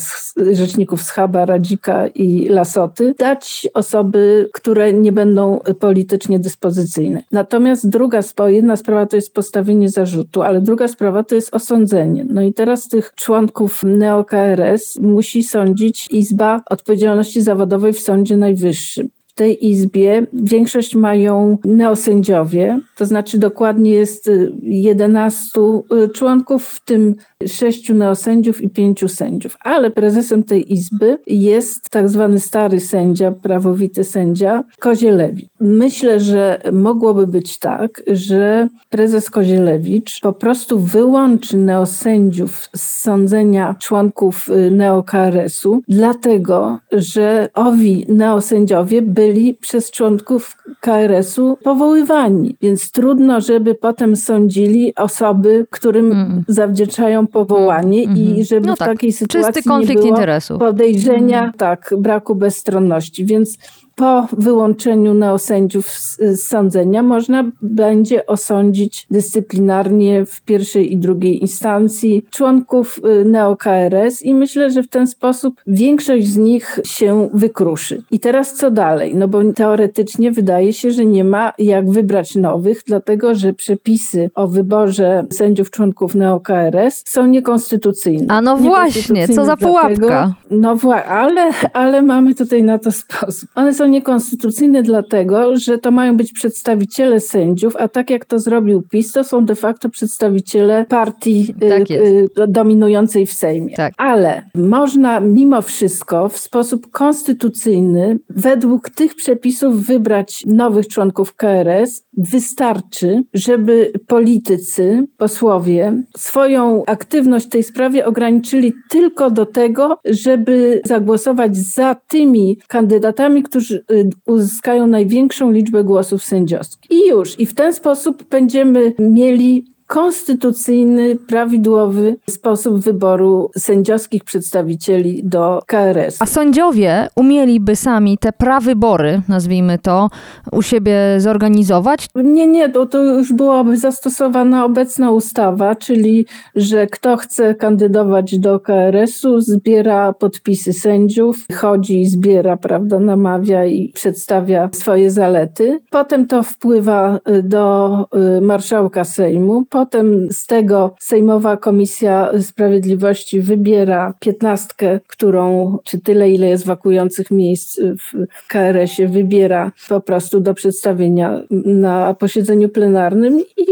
rzeczników 0.53 1.03
Schaba, 1.03 1.47
Radzika 1.47 2.07
i 2.07 2.49
Lasoty 2.49 3.15
dać 3.19 3.69
osoby, 3.75 4.49
które 4.53 4.93
nie 4.93 5.13
będą 5.13 5.61
politycznie 5.81 6.39
dyspozycyjne. 6.39 7.23
Natomiast 7.33 7.89
druga 7.89 8.23
sprawa, 8.23 8.51
jedna 8.51 8.77
sprawa 8.77 9.07
to 9.07 9.17
jest 9.17 9.35
postawienie 9.35 9.91
zarzutu, 9.91 10.43
ale 10.43 10.61
druga 10.61 10.89
sprawa 10.89 11.25
to 11.25 11.35
jest 11.35 11.55
osądzenie. 11.55 12.27
No 12.29 12.43
i 12.43 12.53
teraz 12.53 12.89
tych 12.89 13.13
członków 13.15 13.83
NeoKRS 13.83 14.99
musi 15.01 15.43
sądzić 15.43 15.96
Izba 16.11 16.63
Odpowiedzialności 16.71 17.43
Zawodowej 17.43 17.93
w 17.93 18.01
Sądzie 18.01 18.37
Najwyższym 18.37 19.16
tej 19.37 19.67
izbie 19.67 20.27
większość 20.33 20.95
mają 20.95 21.59
neosędziowie, 21.65 22.81
to 22.97 23.07
znaczy 23.07 23.39
dokładnie 23.39 23.91
jest 23.91 24.31
11 24.63 25.61
y, 25.61 25.95
y, 26.05 26.09
członków, 26.09 26.67
w 26.67 26.85
tym 26.85 27.15
6 27.47 27.89
neosędziów 27.89 28.61
i 28.63 28.69
5 28.69 29.09
sędziów. 29.09 29.57
Ale 29.61 29.91
prezesem 29.91 30.45
tej 30.45 30.73
izby 30.73 31.19
jest 31.27 31.91
tak 31.91 32.09
zwany 32.09 32.41
stary 32.41 32.81
sędzia, 32.81 33.33
prawowity 33.33 34.05
sędzia 34.05 34.65
Kozielewicz. 34.79 35.49
Myślę, 35.61 36.21
że 36.21 36.61
mogłoby 36.73 37.27
być 37.27 37.59
tak, 37.59 38.03
że 38.07 38.69
prezes 38.91 39.31
Kozielewicz 39.31 40.21
po 40.21 40.33
prostu 40.33 40.79
wyłączy 40.79 41.57
neosędziów 41.57 42.69
z 42.77 43.03
sądzenia 43.03 43.75
członków 43.79 44.49
y, 44.49 44.71
neokRS-u, 44.71 45.83
dlatego 45.89 46.79
że 46.93 47.49
owi 47.55 48.07
neosędziowie 48.09 49.03
byli 49.03 49.26
byli 49.27 49.55
przez 49.55 49.91
członków 49.91 50.57
KRS-u 50.81 51.59
powoływani, 51.65 52.57
więc 52.63 52.91
trudno, 52.91 53.41
żeby 53.41 53.75
potem 53.75 54.17
sądzili 54.17 54.95
osoby, 54.95 55.67
którym 55.71 56.13
mm. 56.13 56.45
zawdzięczają 56.49 57.27
powołanie 57.27 58.05
mm. 58.05 58.17
i 58.17 58.45
żeby 58.45 58.67
no 58.67 58.77
w 58.77 58.79
tak. 58.79 58.89
takiej 58.89 59.13
sytuacji 59.13 59.53
Czysty 59.53 59.69
konflikt 59.69 60.03
nie 60.03 60.03
było 60.03 60.17
interesu. 60.17 60.59
podejrzenia, 60.59 61.41
mm. 61.41 61.53
tak, 61.53 61.95
braku 61.99 62.35
bezstronności. 62.35 63.25
Więc 63.25 63.59
po 63.97 64.29
wyłączeniu 64.33 65.15
neosędziów 65.15 65.91
z, 65.91 66.19
sądzenia 66.43 67.03
można 67.03 67.45
będzie 67.63 68.27
osądzić 68.27 69.07
dyscyplinarnie 69.11 70.27
w 70.27 70.43
pierwszej 70.43 70.93
i 70.93 70.97
drugiej 70.97 71.41
instancji 71.41 72.27
członków 72.31 73.01
y, 73.21 73.25
neokRS 73.25 74.23
i 74.23 74.35
myślę, 74.35 74.71
że 74.71 74.83
w 74.83 74.89
ten 74.89 75.07
sposób 75.07 75.61
większość 75.67 76.27
z 76.27 76.37
nich 76.37 76.81
się 76.85 77.29
wykruszy. 77.35 78.03
I 78.11 78.21
teraz 78.21 78.55
co 78.55 78.71
dalej? 78.71 79.15
No 79.15 79.29
bo 79.29 79.53
teoretycznie 79.53 80.33
wydaje 80.33 80.73
się, 80.73 80.91
że 80.91 81.05
nie 81.05 81.25
ma 81.25 81.53
jak 81.59 81.91
wybrać 81.91 82.35
nowych, 82.35 82.83
dlatego 82.87 83.35
że 83.35 83.53
przepisy 83.53 84.31
o 84.35 84.49
wyborze 84.49 85.27
sędziów 85.31 85.71
członków 85.71 86.15
neokRS 86.15 87.03
są 87.07 87.27
niekonstytucyjne. 87.27 88.35
A 88.35 88.41
no 88.41 88.57
właśnie, 88.57 89.29
co 89.29 89.45
za 89.45 89.57
pułapka. 89.57 90.35
no 90.51 90.77
właśnie, 90.77 91.11
ale, 91.11 91.51
ale 91.73 92.03
mamy 92.03 92.35
tutaj 92.35 92.63
na 92.63 92.79
to 92.79 92.93
sposób. 92.93 93.49
One 93.55 93.75
są 93.75 93.86
niekonstytucyjne 93.87 94.83
dlatego, 94.83 95.57
że 95.57 95.79
to 95.79 95.91
mają 95.91 96.17
być 96.17 96.33
przedstawiciele 96.33 97.21
sędziów, 97.21 97.77
a 97.77 97.89
tak 97.89 98.11
jak 98.11 98.25
to 98.25 98.39
zrobił 98.39 98.83
PiS, 98.83 99.13
to 99.13 99.25
są 99.25 99.45
de 99.45 99.55
facto 99.55 99.89
przedstawiciele 99.89 100.85
partii 100.89 101.55
tak 101.69 101.91
y, 101.91 101.95
y, 101.95 102.49
dominującej 102.49 103.27
w 103.27 103.33
Sejmie. 103.33 103.77
Tak. 103.77 103.95
Ale 103.97 104.43
można 104.55 105.21
mimo 105.21 105.63
wszystko 105.63 106.29
w 106.29 106.39
sposób 106.39 106.91
konstytucyjny 106.91 108.19
według 108.31 108.91
tych 108.91 109.15
przepisów 109.15 109.87
wybrać 109.87 110.47
nowych 110.47 110.89
członków 110.89 111.35
KRS. 111.35 112.06
Wystarczy, 112.17 113.25
żeby 113.35 113.93
politycy, 114.07 115.07
posłowie 115.17 116.03
swoją 116.17 116.85
aktywność 116.87 117.47
w 117.47 117.51
tej 117.51 117.63
sprawie 117.63 118.07
ograniczyli 118.07 118.73
tylko 118.91 119.31
do 119.31 119.47
tego, 119.47 119.99
żeby 120.05 120.81
zagłosować 120.85 121.57
za 121.57 121.95
tymi 121.95 122.59
kandydatami, 122.69 123.43
którzy 123.43 123.77
Y, 123.91 124.11
uzyskają 124.27 124.87
największą 124.87 125.51
liczbę 125.51 125.85
głosów 125.85 126.25
sędziowskich. 126.25 126.91
I 126.91 127.09
już, 127.09 127.41
i 127.41 127.47
w 127.47 127.55
ten 127.55 127.75
sposób 127.75 128.25
będziemy 128.31 128.95
mieli 128.99 129.76
konstytucyjny, 129.87 131.17
prawidłowy 131.17 132.17
sposób 132.31 132.79
wyboru 132.79 133.51
sędziowskich 133.59 134.25
przedstawicieli 134.25 135.25
do 135.25 135.63
KRS. 135.67 136.23
A 136.23 136.27
sędziowie 136.27 137.09
umieliby 137.17 137.77
sami 137.77 138.19
te 138.19 138.33
prawybory, 138.33 139.23
nazwijmy 139.29 139.79
to, 139.79 140.11
u 140.53 140.63
siebie 140.63 140.97
zorganizować? 141.19 142.09
Nie, 142.15 142.47
nie, 142.47 142.69
to, 142.69 142.87
to 142.87 143.03
już 143.03 143.33
byłaby 143.33 143.77
zastosowana 143.77 144.65
obecna 144.65 145.11
ustawa, 145.11 145.75
czyli 145.75 146.27
że 146.55 146.87
kto 146.87 147.17
chce 147.17 147.55
kandydować 147.55 148.39
do 148.39 148.61
KRS-u, 148.61 149.41
zbiera 149.41 150.13
podpisy 150.13 150.73
sędziów, 150.73 151.37
chodzi, 151.55 152.07
zbiera, 152.07 152.57
prawda, 152.57 152.99
namawia 152.99 153.65
i 153.65 153.89
przedstawia 153.89 154.69
swoje 154.73 155.11
zalety. 155.11 155.81
Potem 155.91 156.27
to 156.27 156.43
wpływa 156.43 157.21
y, 157.29 157.43
do 157.43 158.07
y, 158.39 158.41
marszałka 158.41 159.05
Sejmu 159.05 159.65
Potem 159.77 160.29
z 160.33 160.47
tego 160.47 160.95
Sejmowa 161.01 161.57
Komisja 161.57 162.31
Sprawiedliwości 162.41 163.41
wybiera 163.41 164.15
piętnastkę, 164.21 165.01
którą, 165.07 165.79
czy 165.85 166.01
tyle, 166.01 166.31
ile 166.31 166.49
jest 166.49 166.67
wakujących 166.67 167.31
miejsc 167.31 167.81
w 167.81 168.27
KRS-ie, 168.49 169.09
wybiera 169.09 169.73
po 169.89 170.01
prostu 170.01 170.41
do 170.41 170.55
przedstawienia 170.55 171.41
na 171.65 172.15
posiedzeniu 172.15 172.69
plenarnym 172.69 173.41
i, 173.41 173.63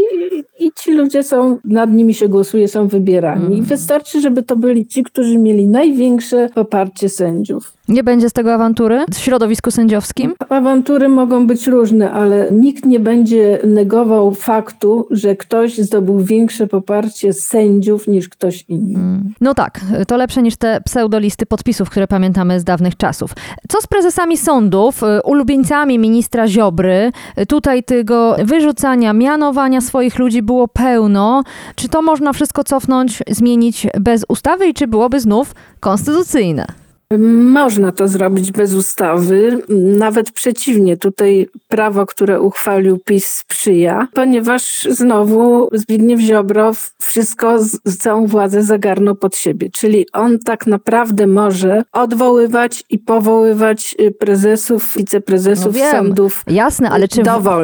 i 0.65 0.71
ci 0.75 0.93
ludzie 0.93 1.23
są, 1.23 1.57
nad 1.65 1.91
nimi 1.93 2.13
się 2.13 2.29
głosuje, 2.29 2.67
są 2.67 2.87
wybierani. 2.87 3.55
Mm. 3.55 3.65
Wystarczy, 3.65 4.21
żeby 4.21 4.43
to 4.43 4.55
byli 4.55 4.87
ci, 4.87 5.03
którzy 5.03 5.37
mieli 5.37 5.67
największe 5.67 6.49
poparcie 6.55 7.09
sędziów. 7.09 7.73
Nie 7.87 8.03
będzie 8.03 8.29
z 8.29 8.33
tego 8.33 8.53
awantury 8.53 9.05
w 9.13 9.17
środowisku 9.17 9.71
sędziowskim? 9.71 10.33
Awantury 10.49 11.09
mogą 11.09 11.47
być 11.47 11.67
różne, 11.67 12.11
ale 12.11 12.51
nikt 12.51 12.85
nie 12.85 12.99
będzie 12.99 13.59
negował 13.63 14.33
faktu, 14.33 15.07
że 15.11 15.35
ktoś 15.35 15.75
zdobył 15.95 16.19
większe 16.19 16.67
poparcie 16.67 17.33
sędziów 17.33 18.07
niż 18.07 18.29
ktoś 18.29 18.65
inny. 18.67 18.99
Mm. 18.99 19.33
No 19.41 19.53
tak, 19.53 19.81
to 20.07 20.17
lepsze 20.17 20.41
niż 20.41 20.55
te 20.55 20.81
pseudolisty 20.81 21.45
podpisów, 21.45 21.89
które 21.89 22.07
pamiętamy 22.07 22.59
z 22.59 22.63
dawnych 22.63 22.97
czasów. 22.97 23.31
Co 23.69 23.81
z 23.81 23.87
prezesami 23.87 24.37
sądów, 24.37 25.03
y, 25.03 25.21
ulubieńcami 25.23 25.99
ministra 25.99 26.47
Ziobry? 26.47 27.11
Tutaj 27.47 27.83
tego 27.83 28.35
wyrzucania, 28.43 29.13
mianowania 29.13 29.81
swoich 29.81 30.19
ludzi 30.19 30.41
było 30.41 30.67
pełno. 30.67 31.43
Czy 31.75 31.89
to 31.89 32.01
można 32.01 32.33
wszystko 32.33 32.63
cofnąć, 32.63 33.23
zmienić 33.29 33.87
bez 33.99 34.25
ustawy 34.27 34.67
i 34.67 34.73
czy 34.73 34.87
byłoby 34.87 35.19
znów 35.19 35.55
konstytucyjne? 35.79 36.84
Można 37.17 37.91
to 37.91 38.07
zrobić 38.07 38.51
bez 38.51 38.73
ustawy, 38.73 39.61
nawet 39.97 40.31
przeciwnie, 40.31 40.97
tutaj 40.97 41.47
prawo, 41.67 42.05
które 42.05 42.41
uchwalił 42.41 42.99
PiS 43.05 43.27
sprzyja, 43.27 44.07
ponieważ 44.13 44.87
znowu 44.89 45.69
Zbigniew 45.73 46.19
Ziobro 46.19 46.71
wszystko, 47.01 47.59
z, 47.59 47.97
całą 47.97 48.27
władzę 48.27 48.63
zagarnął 48.63 49.15
pod 49.15 49.35
siebie, 49.37 49.69
czyli 49.69 50.05
on 50.13 50.39
tak 50.39 50.67
naprawdę 50.67 51.27
może 51.27 51.83
odwoływać 51.91 52.83
i 52.89 52.99
powoływać 52.99 53.95
y, 53.99 54.11
prezesów, 54.11 54.93
wiceprezesów 54.95 55.65
no 55.65 55.71
wiem, 55.71 55.91
sądów 55.91 56.43
Jasne, 56.47 56.89
ale 56.89 57.07
czy, 57.07 57.23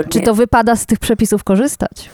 czy 0.09 0.21
to 0.21 0.35
wypada 0.35 0.75
z 0.75 0.85
tych 0.85 0.99
przepisów 0.99 1.43
korzystać? 1.43 2.09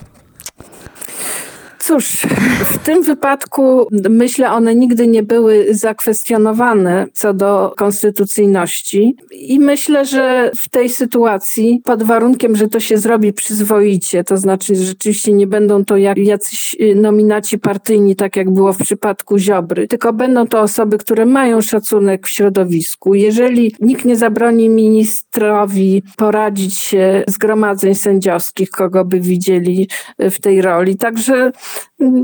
Cóż, 1.88 2.28
w 2.66 2.78
tym 2.78 3.04
wypadku 3.04 3.88
myślę, 4.10 4.52
one 4.52 4.76
nigdy 4.76 5.08
nie 5.08 5.24
były 5.24 5.66
zakwestionowane 5.70 7.06
co 7.14 7.34
do 7.34 7.74
konstytucyjności 7.78 9.16
i 9.32 9.60
myślę, 9.60 10.06
że 10.06 10.52
w 10.58 10.70
tej 10.70 10.90
sytuacji 10.90 11.82
pod 11.84 12.04
warunkiem, 12.04 12.56
że 12.56 12.68
to 12.68 12.80
się 12.80 12.98
zrobi 12.98 13.34
przyzwoicie, 13.34 14.24
to 14.24 14.38
znaczy 14.38 14.76
rzeczywiście 14.76 15.34
nie 15.34 15.48
będą 15.48 15.86
to 15.86 15.98
jak 15.98 16.18
jacyś 16.18 16.76
nominaci 16.96 17.60
partyjni, 17.60 18.16
tak 18.16 18.36
jak 18.36 18.50
było 18.50 18.74
w 18.74 18.78
przypadku 18.78 19.38
Ziobry, 19.38 19.88
tylko 19.88 20.14
będą 20.14 20.48
to 20.48 20.62
osoby, 20.62 20.98
które 20.98 21.26
mają 21.26 21.62
szacunek 21.62 22.28
w 22.28 22.30
środowisku. 22.30 23.16
Jeżeli 23.16 23.76
nikt 23.82 24.06
nie 24.06 24.16
zabroni 24.16 24.70
ministrowi 24.70 26.04
poradzić 26.18 26.78
się 26.78 27.24
zgromadzeń 27.28 27.96
sędziowskich, 27.96 28.70
kogo 28.70 29.06
by 29.06 29.20
widzieli 29.20 29.90
w 30.20 30.40
tej 30.40 30.62
roli. 30.62 30.98
Także 30.98 31.52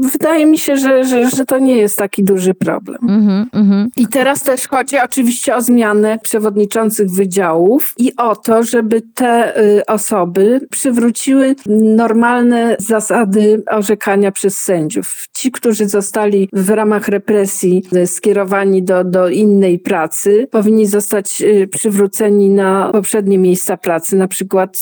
wydaje 0.01 0.45
mi 0.45 0.57
się, 0.57 0.77
że, 0.77 1.05
że, 1.05 1.29
że 1.29 1.45
to 1.45 1.59
nie 1.59 1.77
jest 1.77 1.97
taki 1.97 2.23
duży 2.23 2.53
problem. 2.53 2.97
Mm 3.09 3.49
-hmm. 3.53 3.87
I 3.97 4.07
teraz 4.07 4.43
też 4.43 4.67
chodzi 4.67 4.99
oczywiście 4.99 5.55
o 5.55 5.61
zmianę 5.61 6.19
przewodniczących 6.23 7.09
wydziałów 7.11 7.93
i 7.97 8.15
o 8.15 8.35
to, 8.35 8.63
żeby 8.63 9.01
te 9.13 9.61
y, 9.61 9.85
osoby 9.85 10.67
przywróciły 10.71 11.55
normalne 11.95 12.75
zasady 12.79 13.63
orzekania 13.71 14.31
przez 14.31 14.59
sędziów. 14.59 15.27
Ci, 15.43 15.51
którzy 15.51 15.87
zostali 15.87 16.49
w 16.53 16.69
ramach 16.69 17.07
represji 17.07 17.83
y, 17.95 18.07
skierowani 18.07 18.83
do, 18.83 19.03
do 19.03 19.29
innej 19.29 19.79
pracy, 19.79 20.47
powinni 20.51 20.85
zostać 20.85 21.41
y, 21.41 21.67
przywróceni 21.67 22.49
na 22.49 22.89
poprzednie 22.91 23.37
miejsca 23.37 23.77
pracy. 23.77 24.15
Na 24.15 24.27
przykład 24.27 24.77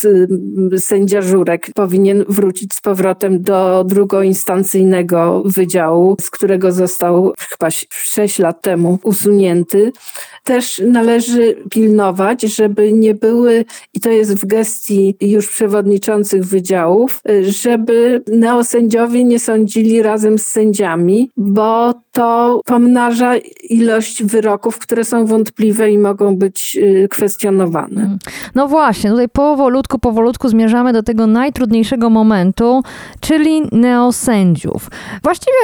sędzia 0.77 1.21
Żurek 1.21 1.67
powinien 1.75 2.25
wrócić 2.29 2.73
z 2.73 2.81
powrotem 2.81 3.41
do 3.41 3.83
drugoinstancyjnego 3.87 5.43
wydziału, 5.45 6.15
z 6.21 6.29
którego 6.29 6.71
został 6.71 7.33
chyba 7.49 7.69
6 7.89 8.39
lat 8.39 8.61
temu 8.61 8.99
usunięty. 9.03 9.91
Też 10.43 10.81
należy 10.87 11.55
pilnować, 11.71 12.41
żeby 12.41 12.93
nie 12.93 13.13
były, 13.13 13.65
i 13.93 13.99
to 13.99 14.09
jest 14.09 14.35
w 14.35 14.45
gestii 14.45 15.15
już 15.21 15.49
przewodniczących 15.49 16.45
wydziałów, 16.45 17.21
żeby 17.41 18.23
neosędziowie 18.27 19.23
nie 19.23 19.39
sądzili 19.39 20.01
razem 20.01 20.39
z 20.39 20.50
sędziami, 20.51 21.29
bo 21.37 21.93
to 22.11 22.61
pomnaża 22.65 23.37
ilość 23.69 24.23
wyroków, 24.23 24.79
które 24.79 25.05
są 25.05 25.25
wątpliwe 25.25 25.91
i 25.91 25.97
mogą 25.97 26.35
być 26.35 26.77
y, 26.77 27.07
kwestionowane. 27.11 28.01
Mm. 28.01 28.19
No 28.55 28.67
właśnie, 28.67 29.09
tutaj 29.09 29.29
powolutku, 29.29 29.99
powolutku 29.99 30.49
zmierzamy 30.49 30.93
do 30.93 31.03
tego 31.03 31.27
najtrudniejszego 31.27 32.09
momentu, 32.09 32.83
czyli 33.19 33.61
neosędziów. 33.71 34.89
Właściwie 35.23 35.57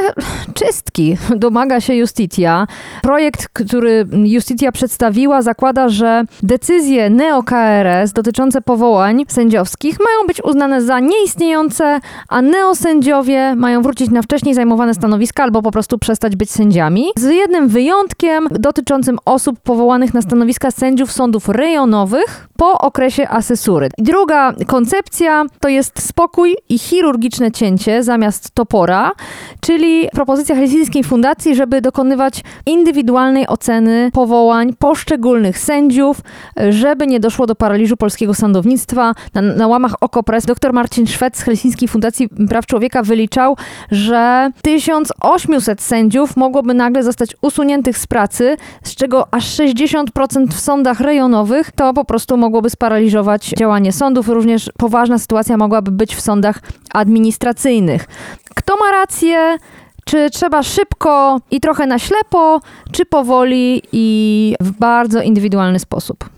czystki 0.54 1.18
domaga 1.36 1.82
się 1.82 1.96
Justitia. 1.96 2.68
Projekt, 3.02 3.48
który 3.54 4.06
Justitia 4.24 4.72
przedstawiła, 4.72 5.42
zakłada, 5.42 5.90
że 5.90 6.24
decyzje 6.44 7.10
neo-KRS 7.10 8.14
dotyczące 8.14 8.62
powołań 8.62 9.26
sędziowskich 9.28 9.98
mają 10.00 10.28
być 10.28 10.44
uznane 10.44 10.82
za 10.82 11.00
nieistniejące, 11.00 12.00
a 12.30 12.42
neosędziowie 12.42 13.56
mają 13.56 13.82
wrócić 13.82 14.10
na 14.10 14.22
wcześniej 14.22 14.56
zajmowane 14.56 14.94
stanowiska 14.94 15.44
albo 15.44 15.62
po 15.62 15.72
prostu 15.72 15.98
przestać 15.98 16.37
być 16.38 16.52
sędziami. 16.52 17.06
Z 17.18 17.24
jednym 17.24 17.68
wyjątkiem 17.68 18.48
dotyczącym 18.52 19.18
osób 19.26 19.60
powołanych 19.60 20.14
na 20.14 20.22
stanowiska 20.22 20.72
sędziów 20.72 21.12
sądów 21.12 21.50
rejonowych 21.50 22.48
po 22.58 22.80
okresie 22.80 23.30
asesury. 23.30 23.90
Druga 23.98 24.54
koncepcja 24.68 25.46
to 25.60 25.68
jest 25.68 26.08
spokój 26.08 26.56
i 26.70 26.80
chirurgiczne 26.80 27.52
cięcie 27.52 28.04
zamiast 28.04 28.52
topora, 28.52 29.12
czyli 29.62 30.08
propozycja 30.12 30.56
Helsińskiej 30.56 31.04
Fundacji, 31.04 31.56
żeby 31.56 31.82
dokonywać 31.82 32.44
indywidualnej 32.66 33.48
oceny 33.48 34.10
powołań 34.14 34.74
poszczególnych 34.74 35.60
sędziów, 35.60 36.22
żeby 36.70 37.08
nie 37.08 37.20
doszło 37.20 37.46
do 37.46 37.56
paraliżu 37.56 37.98
polskiego 37.98 38.34
sądownictwa. 38.34 39.14
Na, 39.34 39.42
na 39.42 39.68
łamach 39.68 39.94
OKO.press 40.02 40.46
dr 40.46 40.74
Marcin 40.74 41.08
Szwed 41.08 41.38
z 41.38 41.42
Helsińskiej 41.42 41.88
Fundacji 41.88 42.30
Praw 42.50 42.66
Człowieka 42.66 43.04
wyliczał, 43.04 43.58
że 43.92 44.52
1800 44.62 45.82
sędziów 45.82 46.27
mogłoby 46.36 46.74
nagle 46.74 47.04
zostać 47.04 47.36
usuniętych 47.42 47.98
z 47.98 48.08
pracy, 48.08 48.58
z 48.84 48.96
czego 48.96 49.28
aż 49.32 49.46
60% 49.46 50.48
w 50.48 50.60
sądach 50.60 51.00
rejonowych, 51.00 51.72
to 51.72 51.94
po 51.94 52.06
prostu 52.06 52.38
mogłoby 52.38 52.70
sparaliżować 52.70 53.50
działanie 53.58 53.92
sądów. 53.92 54.28
Również 54.28 54.70
poważna 54.78 55.18
sytuacja 55.20 55.58
mogłaby 55.58 55.92
być 55.92 56.16
w 56.16 56.22
sądach 56.22 56.62
administracyjnych. 56.94 58.06
Kto 58.56 58.76
ma 58.78 58.92
rację? 58.92 59.58
Czy 60.06 60.30
trzeba 60.30 60.64
szybko 60.64 61.42
i 61.52 61.60
trochę 61.60 61.88
na 61.88 62.00
ślepo, 62.00 62.62
czy 62.92 63.06
powoli 63.06 63.82
i 63.92 64.56
w 64.60 64.72
bardzo 64.72 65.22
indywidualny 65.22 65.80
sposób? 65.80 66.37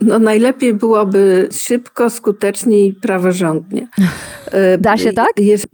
No 0.00 0.18
najlepiej 0.18 0.74
byłoby 0.74 1.48
szybko, 1.52 2.10
skutecznie 2.10 2.86
i 2.86 2.92
praworządnie. 2.92 3.88
Da 4.78 4.96
się 4.96 5.12
tak? 5.12 5.28
Jest, 5.38 5.66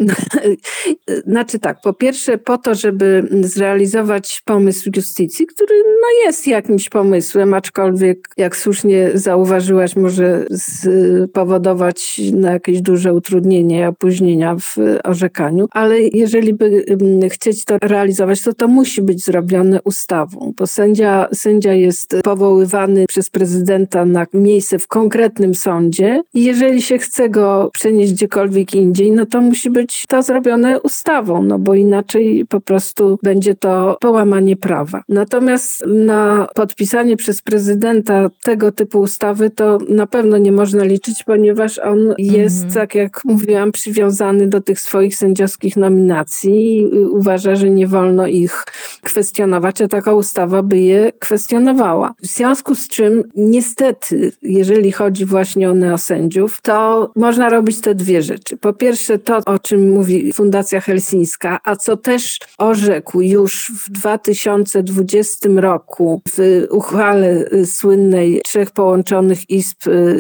znaczy 1.26 1.58
tak, 1.58 1.80
po 1.80 1.92
pierwsze 1.92 2.38
po 2.38 2.58
to, 2.58 2.74
żeby 2.74 3.28
zrealizować 3.40 4.42
pomysł 4.44 4.90
justycji, 4.96 5.46
który 5.46 5.74
no 5.84 6.26
jest 6.26 6.46
jakimś 6.46 6.88
pomysłem, 6.88 7.54
aczkolwiek 7.54 8.28
jak 8.36 8.56
słusznie 8.56 9.10
zauważyłaś, 9.14 9.96
może 9.96 10.46
spowodować 10.56 12.20
na 12.32 12.52
jakieś 12.52 12.82
duże 12.82 13.14
utrudnienie, 13.14 13.88
opóźnienia 13.88 14.56
w 14.56 14.76
orzekaniu, 15.04 15.68
ale 15.70 16.00
jeżeli 16.00 16.54
by 16.54 16.84
chcieć 17.30 17.64
to 17.64 17.78
realizować, 17.82 18.42
to 18.42 18.54
to 18.54 18.68
musi 18.68 19.02
być 19.02 19.24
zrobione 19.24 19.82
ustawą, 19.84 20.52
bo 20.56 20.66
sędzia, 20.66 21.28
sędzia 21.32 21.72
jest 21.72 22.16
powoływany 22.24 23.04
przez 23.08 23.30
prezydenta 23.30 23.79
na 24.06 24.26
miejsce 24.34 24.78
w 24.78 24.88
konkretnym 24.88 25.54
sądzie 25.54 26.22
i 26.34 26.44
jeżeli 26.44 26.82
się 26.82 26.98
chce 26.98 27.28
go 27.28 27.70
przenieść 27.72 28.12
gdziekolwiek 28.12 28.74
indziej, 28.74 29.12
no 29.12 29.26
to 29.26 29.40
musi 29.40 29.70
być 29.70 30.04
to 30.08 30.22
zrobione 30.22 30.80
ustawą, 30.80 31.42
no 31.42 31.58
bo 31.58 31.74
inaczej 31.74 32.46
po 32.48 32.60
prostu 32.60 33.18
będzie 33.22 33.54
to 33.54 33.96
połamanie 34.00 34.56
prawa. 34.56 35.02
Natomiast 35.08 35.86
na 35.86 36.48
podpisanie 36.54 37.16
przez 37.16 37.42
prezydenta 37.42 38.30
tego 38.42 38.72
typu 38.72 39.00
ustawy 39.00 39.50
to 39.50 39.78
na 39.88 40.06
pewno 40.06 40.38
nie 40.38 40.52
można 40.52 40.84
liczyć, 40.84 41.24
ponieważ 41.24 41.78
on 41.78 42.14
jest, 42.18 42.64
mhm. 42.64 42.74
tak 42.74 42.94
jak 42.94 43.24
mówiłam, 43.24 43.72
przywiązany 43.72 44.46
do 44.46 44.60
tych 44.60 44.80
swoich 44.80 45.16
sędziowskich 45.16 45.76
nominacji 45.76 46.80
i 46.80 46.86
uważa, 46.96 47.56
że 47.56 47.70
nie 47.70 47.86
wolno 47.86 48.26
ich 48.26 48.64
kwestionować, 49.02 49.80
a 49.80 49.88
taka 49.88 50.14
ustawa 50.14 50.62
by 50.62 50.78
je 50.78 51.12
kwestionowała. 51.18 52.14
W 52.22 52.26
związku 52.26 52.74
z 52.74 52.88
czym 52.88 53.24
niestety, 53.60 54.32
jeżeli 54.42 54.92
chodzi 54.92 55.24
właśnie 55.24 55.70
o 55.70 55.74
neosędziów, 55.74 56.60
to 56.62 57.10
można 57.16 57.48
robić 57.48 57.80
te 57.80 57.94
dwie 57.94 58.22
rzeczy. 58.22 58.56
Po 58.56 58.72
pierwsze 58.72 59.18
to, 59.18 59.38
o 59.46 59.58
czym 59.58 59.90
mówi 59.90 60.32
Fundacja 60.32 60.80
Helsińska, 60.80 61.58
a 61.64 61.76
co 61.76 61.96
też 61.96 62.38
orzekł 62.58 63.20
już 63.20 63.72
w 63.86 63.90
2020 63.90 65.48
roku 65.56 66.22
w 66.36 66.66
uchwale 66.70 67.44
słynnej 67.64 68.40
trzech 68.44 68.70
połączonych 68.70 69.50
izb 69.50 69.78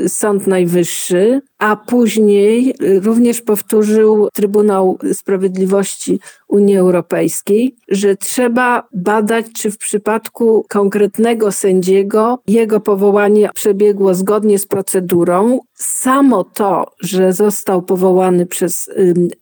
Sąd 0.08 0.46
Najwyższy, 0.46 1.40
a 1.58 1.76
później 1.76 2.74
również 3.02 3.40
powtórzył 3.40 4.28
Trybunał 4.32 4.98
Sprawiedliwości 5.12 6.20
Unii 6.48 6.76
Europejskiej, 6.76 7.74
że 7.88 8.16
trzeba 8.16 8.88
badać, 8.94 9.46
czy 9.52 9.70
w 9.70 9.78
przypadku 9.78 10.64
konkretnego 10.68 11.52
sędziego 11.52 12.38
jego 12.46 12.80
powołanie 12.80 13.29
przebiegło 13.54 14.14
zgodnie 14.14 14.58
z 14.58 14.66
procedurą. 14.66 15.60
Samo 15.82 16.44
to, 16.44 16.86
że 17.02 17.32
został 17.32 17.82
powołany 17.82 18.46
przez 18.46 18.90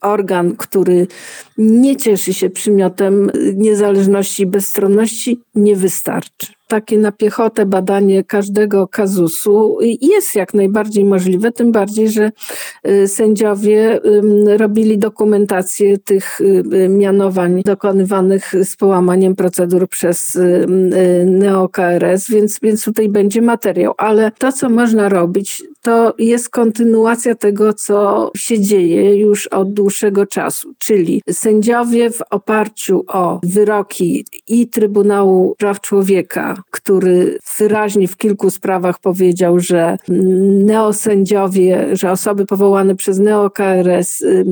organ, 0.01 0.57
który 0.57 1.07
nie 1.59 1.97
cieszy 1.97 2.35
się 2.35 2.51
przymiotem 2.51 3.31
niezależności 3.55 4.43
i 4.43 4.47
bezstronności, 4.47 5.41
nie 5.55 5.77
wystarczy 5.77 6.59
takie 6.69 6.99
na 6.99 7.13
piechotę 7.13 7.67
badanie 7.67 8.25
każdego 8.25 8.89
kazusu 8.89 9.79
jest 10.01 10.35
jak 10.35 10.55
najbardziej 10.55 11.05
możliwe, 11.05 11.53
tym 11.53 11.73
bardziej, 11.73 12.11
że 12.11 12.33
y, 12.89 13.09
sędziowie 13.09 14.01
robili 14.47 14.99
dokumentację 14.99 15.99
tych 15.99 16.41
y, 16.41 16.89
mianowań 16.89 17.63
dokonywanych 17.63 18.53
z 18.65 18.77
połamaniem 18.77 19.37
procedur 19.37 19.89
przez 19.89 20.35
y, 20.35 20.67
NeoKRS, 21.27 22.31
więc, 22.31 22.61
więc 22.63 22.85
tutaj 22.85 23.09
będzie 23.09 23.43
materiał. 23.43 23.95
Ale 23.97 24.31
to, 24.39 24.53
co 24.53 24.71
można 24.71 25.09
robić, 25.09 25.63
to 25.89 26.15
jest 26.19 26.49
kontynuacja 26.49 27.35
tego, 27.35 27.75
co 27.75 28.31
się 28.37 28.61
dzieje 28.61 29.17
już 29.17 29.47
od 29.47 29.73
dłuższego 29.73 30.27
czasu, 30.27 30.75
czyli 30.79 31.23
sędziowie 31.31 32.11
w 32.11 32.23
oparciu 32.31 33.05
o 33.09 33.41
wyroki 33.43 34.25
i 34.49 34.69
Trybunału 34.69 35.55
Praw 35.59 35.81
Człowieka, 35.81 36.63
który 36.71 37.39
wyraźnie 37.59 38.09
w 38.09 38.17
kilku 38.17 38.51
sprawach 38.51 38.99
powiedział, 38.99 39.61
że 39.61 39.97
neosędziowie, 40.65 41.97
że 41.97 42.11
osoby 42.11 42.47
powołane 42.47 42.97
przez 42.97 43.19
NeoKRS 43.19 44.23
y, 44.23 44.45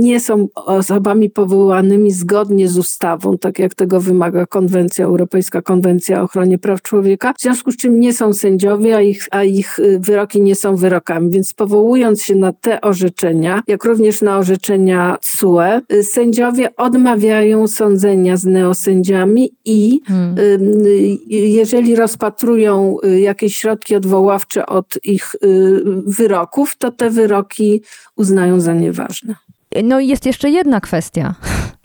nie 0.00 0.20
są 0.20 0.48
osobami 0.54 1.30
powołanymi 1.30 2.12
zgodnie 2.12 2.68
z 2.68 2.78
ustawą, 2.78 3.38
tak 3.38 3.58
jak 3.58 3.74
tego 3.74 4.00
wymaga 4.00 4.46
konwencja, 4.46 5.04
Europejska 5.04 5.62
Konwencja 5.62 6.20
o 6.20 6.24
ochronie 6.24 6.58
praw 6.58 6.82
człowieka, 6.82 7.32
w 7.38 7.40
związku 7.40 7.72
z 7.72 7.76
czym 7.76 8.00
nie 8.00 8.12
są 8.12 8.32
sędziowie, 8.32 8.96
a 8.96 9.00
ich, 9.00 9.28
a 9.30 9.44
ich 9.44 9.78
y, 9.78 9.98
wyroki 10.00 10.42
nie 10.42 10.54
są 10.54 10.75
wyrokami. 10.76 11.30
Więc 11.30 11.54
powołując 11.54 12.22
się 12.22 12.34
na 12.34 12.52
te 12.52 12.80
orzeczenia, 12.80 13.62
jak 13.66 13.84
również 13.84 14.22
na 14.22 14.38
orzeczenia 14.38 15.16
CUE, 15.20 15.80
y, 15.92 16.04
sędziowie 16.04 16.76
odmawiają 16.76 17.68
sądzenia 17.68 18.36
z 18.36 18.44
neosędziami 18.44 19.50
i 19.64 20.00
hmm. 20.06 20.36
jeżeli 21.28 21.96
rozpatrują 21.96 22.96
jakieś 23.18 23.56
środki 23.56 23.96
odwoławcze 23.96 24.66
od 24.66 24.98
ich 25.04 25.32
wyroków, 26.06 26.76
to 26.78 26.92
te 26.92 27.10
wyroki 27.10 27.82
uznają 28.16 28.60
za 28.60 28.74
nieważne. 28.74 29.34
No 29.84 30.00
i 30.00 30.08
jest 30.08 30.26
jeszcze 30.26 30.50
jedna 30.50 30.80
kwestia. 30.80 31.34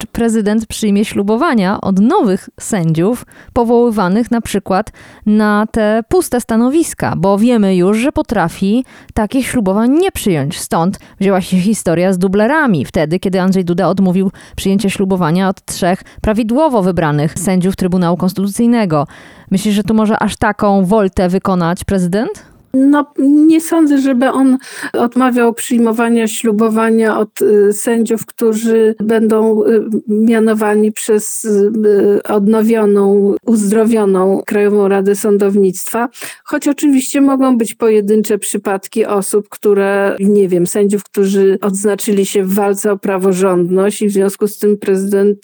Czy 0.01 0.07
prezydent 0.07 0.65
przyjmie 0.65 1.05
ślubowania 1.05 1.81
od 1.81 1.99
nowych 1.99 2.49
sędziów 2.59 3.25
powoływanych 3.53 4.31
na 4.31 4.41
przykład 4.41 4.91
na 5.25 5.67
te 5.71 6.03
puste 6.09 6.41
stanowiska, 6.41 7.13
bo 7.17 7.37
wiemy 7.37 7.75
już, 7.75 7.97
że 7.97 8.11
potrafi 8.11 8.85
takich 9.13 9.47
ślubowań 9.47 9.91
nie 9.91 10.11
przyjąć. 10.11 10.59
Stąd 10.59 10.99
wzięła 11.19 11.41
się 11.41 11.57
historia 11.57 12.13
z 12.13 12.17
dublerami, 12.17 12.85
wtedy 12.85 13.19
kiedy 13.19 13.41
Andrzej 13.41 13.65
Duda 13.65 13.87
odmówił 13.87 14.31
przyjęcia 14.55 14.89
ślubowania 14.89 15.49
od 15.49 15.65
trzech 15.65 16.03
prawidłowo 16.21 16.81
wybranych 16.83 17.39
sędziów 17.39 17.75
Trybunału 17.75 18.17
Konstytucyjnego. 18.17 19.07
Myślisz, 19.51 19.75
że 19.75 19.83
tu 19.83 19.93
może 19.93 20.19
aż 20.19 20.37
taką 20.37 20.85
woltę 20.85 21.29
wykonać 21.29 21.83
prezydent? 21.83 22.50
No, 22.73 23.05
nie 23.19 23.61
sądzę, 23.61 23.97
żeby 23.97 24.29
on 24.29 24.57
odmawiał 24.93 25.53
przyjmowania 25.53 26.27
ślubowania 26.27 27.17
od 27.17 27.41
y, 27.41 27.73
sędziów, 27.73 28.25
którzy 28.25 28.95
będą 28.99 29.63
y, 29.65 29.81
mianowani 30.07 30.91
przez 30.91 31.45
y, 31.45 32.23
odnowioną, 32.23 33.35
uzdrowioną 33.45 34.41
Krajową 34.45 34.87
Radę 34.87 35.15
Sądownictwa. 35.15 36.09
Choć 36.43 36.67
oczywiście 36.67 37.21
mogą 37.21 37.57
być 37.57 37.73
pojedyncze 37.73 38.37
przypadki 38.37 39.05
osób, 39.05 39.49
które, 39.49 40.15
nie 40.19 40.47
wiem, 40.47 40.67
sędziów, 40.67 41.03
którzy 41.03 41.57
odznaczyli 41.61 42.25
się 42.25 42.43
w 42.43 42.53
walce 42.53 42.91
o 42.91 42.97
praworządność 42.97 44.01
i 44.01 44.07
w 44.07 44.11
związku 44.11 44.47
z 44.47 44.57
tym 44.57 44.77
prezydent 44.77 45.37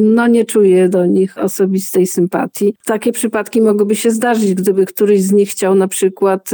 no, 0.00 0.26
nie 0.26 0.44
czuje 0.44 0.88
do 0.88 1.06
nich 1.06 1.38
osobistej 1.38 2.06
sympatii. 2.06 2.74
Takie 2.84 3.12
przypadki 3.12 3.62
mogłyby 3.62 3.96
się 3.96 4.10
zdarzyć, 4.10 4.54
gdyby 4.54 4.86
któryś 4.86 5.22
z 5.22 5.32
nich 5.32 5.50
chciał 5.50 5.74
na 5.74 5.88
przykład 5.88 6.49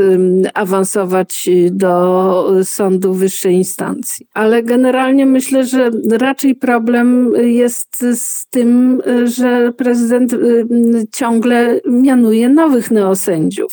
awansować 0.54 1.48
do 1.70 2.52
sądu 2.64 3.14
wyższej 3.14 3.54
instancji. 3.54 4.26
Ale 4.34 4.62
generalnie 4.62 5.26
myślę, 5.26 5.66
że 5.66 5.90
raczej 6.10 6.54
problem 6.54 7.32
jest 7.36 8.04
z 8.14 8.46
tym, 8.48 9.02
że 9.24 9.72
prezydent 9.72 10.34
ciągle 11.12 11.80
mianuje 11.86 12.48
nowych 12.48 12.90
neosędziów. 12.90 13.72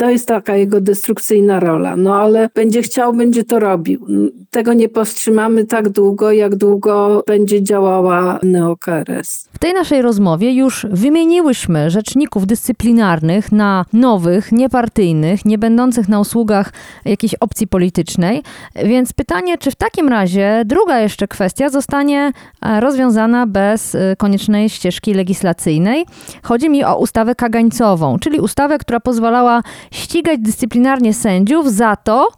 To 0.00 0.10
jest 0.10 0.28
taka 0.28 0.56
jego 0.56 0.80
destrukcyjna 0.80 1.60
rola. 1.60 1.96
No 1.96 2.14
ale 2.14 2.48
będzie 2.54 2.82
chciał, 2.82 3.12
będzie 3.12 3.44
to 3.44 3.58
robił. 3.58 4.06
Tego 4.50 4.72
nie 4.72 4.88
powstrzymamy 4.88 5.64
tak 5.64 5.88
długo, 5.88 6.32
jak 6.32 6.56
długo 6.56 7.22
będzie 7.26 7.62
działała 7.62 8.38
NeoKRS. 8.42 9.48
W 9.52 9.58
tej 9.58 9.74
naszej 9.74 10.02
rozmowie 10.02 10.54
już 10.54 10.86
wymieniłyśmy 10.90 11.90
rzeczników 11.90 12.46
dyscyplinarnych 12.46 13.52
na 13.52 13.84
nowych, 13.92 14.52
niepartyjnych, 14.52 15.44
nie 15.44 15.58
będących 15.58 16.08
na 16.08 16.20
usługach 16.20 16.72
jakiejś 17.04 17.34
opcji 17.34 17.66
politycznej. 17.66 18.42
Więc 18.84 19.12
pytanie, 19.12 19.58
czy 19.58 19.70
w 19.70 19.76
takim 19.76 20.08
razie 20.08 20.62
druga 20.66 21.00
jeszcze 21.00 21.28
kwestia 21.28 21.68
zostanie 21.68 22.32
e, 22.62 22.80
rozwiązana 22.80 23.46
bez 23.46 23.94
e, 23.94 24.16
koniecznej 24.16 24.68
ścieżki 24.68 25.14
legislacyjnej. 25.14 26.06
Chodzi 26.42 26.70
mi 26.70 26.84
o 26.84 26.98
ustawę 26.98 27.34
kagańcową, 27.34 28.18
czyli 28.18 28.40
ustawę, 28.40 28.78
która 28.78 29.00
pozwalała 29.00 29.62
ścigać 29.90 30.40
dyscyplinarnie 30.40 31.14
sędziów 31.14 31.72
za 31.72 31.96
to, 31.96 32.28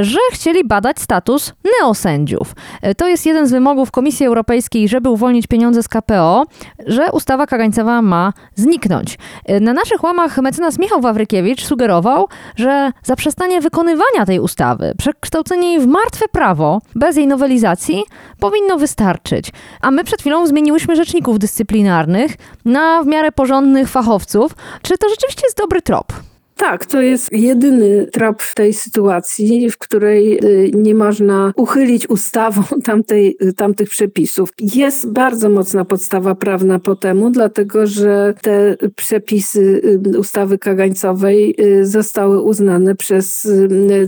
że 0.00 0.18
chcieli 0.32 0.64
badać 0.64 1.00
status 1.00 1.52
neosędziów. 1.80 2.54
To 2.96 3.08
jest 3.08 3.26
jeden 3.26 3.46
z 3.46 3.50
wymogów 3.50 3.90
Komisji 3.90 4.26
Europejskiej, 4.26 4.88
żeby 4.88 5.10
uwolnić 5.10 5.46
pieniądze 5.46 5.82
z 5.82 5.88
KPO, 5.88 6.46
że 6.86 7.12
ustawa 7.12 7.46
kagańcowa 7.46 8.02
ma 8.02 8.32
zniknąć. 8.54 9.18
Na 9.60 9.72
naszych 9.72 10.04
łamach 10.04 10.38
mecenas 10.38 10.78
Michał 10.78 11.00
Wawrykiewicz 11.00 11.64
sugerował, 11.64 12.28
że 12.56 12.90
zaprzestanie 13.02 13.60
wykonywania 13.60 14.26
tej 14.26 14.40
ustawy, 14.40 14.92
przekształcenie 14.98 15.68
jej 15.68 15.80
w 15.80 15.86
martwe 15.86 16.28
prawo, 16.28 16.80
bez 16.94 17.16
jej 17.16 17.26
nowelizacji, 17.26 18.04
powinno 18.40 18.78
wystarczyć. 18.78 19.52
A 19.80 19.90
my 19.90 20.04
przed 20.04 20.20
chwilą 20.20 20.46
zmieniłyśmy 20.46 20.96
rzeczników 20.96 21.38
dyscyplinarnych 21.38 22.32
na 22.64 23.02
w 23.02 23.06
miarę 23.06 23.32
porządnych 23.32 23.88
fachowców. 23.88 24.52
Czy 24.82 24.98
to 24.98 25.08
rzeczywiście 25.08 25.42
jest 25.44 25.58
dobry 25.58 25.82
trop? 25.82 26.12
Tak, 26.56 26.86
to 26.86 27.00
jest 27.02 27.32
jedyny 27.32 28.06
trop 28.12 28.42
w 28.42 28.54
tej 28.54 28.74
sytuacji, 28.74 29.70
w 29.70 29.78
której 29.78 30.38
y, 30.44 30.70
nie 30.74 30.94
można 30.94 31.52
uchylić 31.56 32.10
ustawą 32.10 32.62
tamtej, 32.84 33.36
y, 33.42 33.52
tamtych 33.52 33.88
przepisów. 33.88 34.52
Jest 34.60 35.12
bardzo 35.12 35.48
mocna 35.48 35.84
podstawa 35.84 36.34
prawna 36.34 36.78
po 36.78 36.96
temu, 36.96 37.30
dlatego 37.30 37.86
że 37.86 38.34
te 38.42 38.76
przepisy 38.96 39.82
y, 40.14 40.18
ustawy 40.18 40.58
kagańcowej 40.58 41.56
zostały 41.82 42.42
uznane 42.42 42.94
przez 42.94 43.48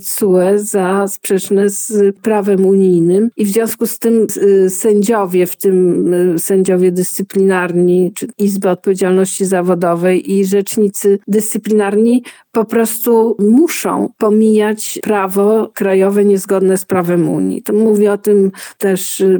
CUE 0.05 0.39
za 0.57 1.09
sprzeczne 1.09 1.71
z 1.71 2.17
prawem 2.17 2.67
unijnym 2.67 3.31
i 3.37 3.45
w 3.45 3.49
związku 3.49 3.87
z 3.87 3.99
tym 3.99 4.27
sędziowie, 4.69 5.47
w 5.47 5.57
tym 5.57 6.05
sędziowie 6.39 6.93
dyscyplinarni, 6.93 8.13
czy 8.15 8.27
Izby 8.39 8.71
Odpowiedzialności 8.71 9.45
Zawodowej 9.45 10.33
i 10.33 10.45
rzecznicy 10.45 11.19
dyscyplinarni 11.29 12.23
po 12.53 12.65
prostu 12.65 13.37
muszą 13.39 14.09
pomijać 14.19 14.99
prawo 15.03 15.71
krajowe 15.75 16.25
niezgodne 16.25 16.79
z 16.79 16.85
prawem 16.85 17.29
Unii. 17.29 17.63
To 17.63 17.73
mówi 17.73 18.09
o 18.09 18.19
tym 18.19 18.53
też 18.79 19.21
y, 19.21 19.39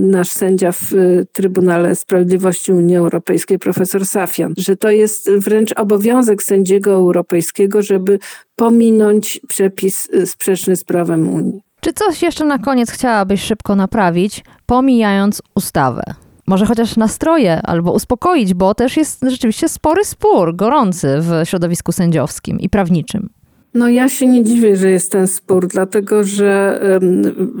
nasz 0.00 0.28
sędzia 0.28 0.72
w 0.72 0.92
y, 0.92 1.26
Trybunale 1.32 1.94
Sprawiedliwości 1.94 2.72
Unii 2.72 2.96
Europejskiej, 2.96 3.58
profesor 3.58 4.06
Safian, 4.06 4.54
że 4.56 4.76
to 4.76 4.90
jest 4.90 5.30
wręcz 5.30 5.72
obowiązek 5.72 6.42
sędziego 6.42 6.90
europejskiego, 6.90 7.82
żeby 7.82 8.18
pominąć 8.56 9.40
przepis 9.48 10.08
y, 10.14 10.26
sprzeczny 10.26 10.76
z 10.76 10.84
prawem 10.84 11.34
Unii. 11.34 11.62
Czy 11.80 11.92
coś 11.92 12.22
jeszcze 12.22 12.44
na 12.44 12.58
koniec 12.58 12.90
chciałabyś 12.90 13.42
szybko 13.42 13.76
naprawić, 13.76 14.44
pomijając 14.66 15.42
ustawę? 15.54 16.27
Może 16.48 16.66
chociaż 16.66 16.96
nastroje 16.96 17.62
albo 17.62 17.92
uspokoić, 17.92 18.54
bo 18.54 18.74
też 18.74 18.96
jest 18.96 19.24
rzeczywiście 19.28 19.68
spory 19.68 20.04
spór, 20.04 20.56
gorący 20.56 21.18
w 21.20 21.40
środowisku 21.44 21.92
sędziowskim 21.92 22.60
i 22.60 22.68
prawniczym. 22.68 23.30
No 23.74 23.88
ja 23.88 24.08
się 24.08 24.26
nie 24.26 24.44
dziwię, 24.44 24.76
że 24.76 24.90
jest 24.90 25.12
ten 25.12 25.26
spór, 25.26 25.66
dlatego 25.66 26.24
że 26.24 26.80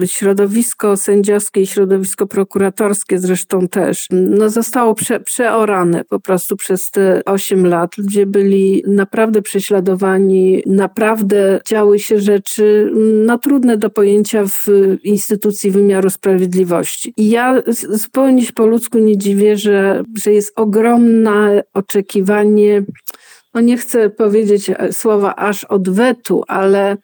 środowisko 0.06 0.96
sędziowskie 0.96 1.60
i 1.60 1.66
środowisko 1.66 2.26
prokuratorskie 2.26 3.18
zresztą 3.18 3.68
też 3.68 4.06
no 4.10 4.50
zostało 4.50 4.94
prze, 4.94 5.20
przeorane 5.20 6.04
po 6.04 6.20
prostu 6.20 6.56
przez 6.56 6.90
te 6.90 7.22
8 7.24 7.66
lat. 7.66 7.98
Ludzie 7.98 8.26
byli 8.26 8.82
naprawdę 8.86 9.42
prześladowani, 9.42 10.62
naprawdę 10.66 11.60
działy 11.66 11.98
się 11.98 12.20
rzeczy 12.20 12.92
no, 13.26 13.38
trudne 13.38 13.76
do 13.76 13.90
pojęcia 13.90 14.44
w 14.46 14.66
instytucji 15.04 15.70
wymiaru 15.70 16.10
sprawiedliwości. 16.10 17.14
I 17.16 17.30
ja 17.30 17.62
zupełnie 17.90 18.46
się 18.46 18.52
po 18.52 18.66
ludzku 18.66 18.98
nie 18.98 19.18
dziwię, 19.18 19.56
że, 19.56 20.02
że 20.24 20.32
jest 20.32 20.52
ogromne 20.56 21.62
oczekiwanie 21.74 22.82
no 23.54 23.60
nie 23.60 23.76
chcę 23.76 24.10
powiedzieć 24.10 24.70
e, 24.70 24.92
słowa 24.92 25.36
aż 25.36 25.64
odwetu, 25.64 26.44
ale 26.48 26.96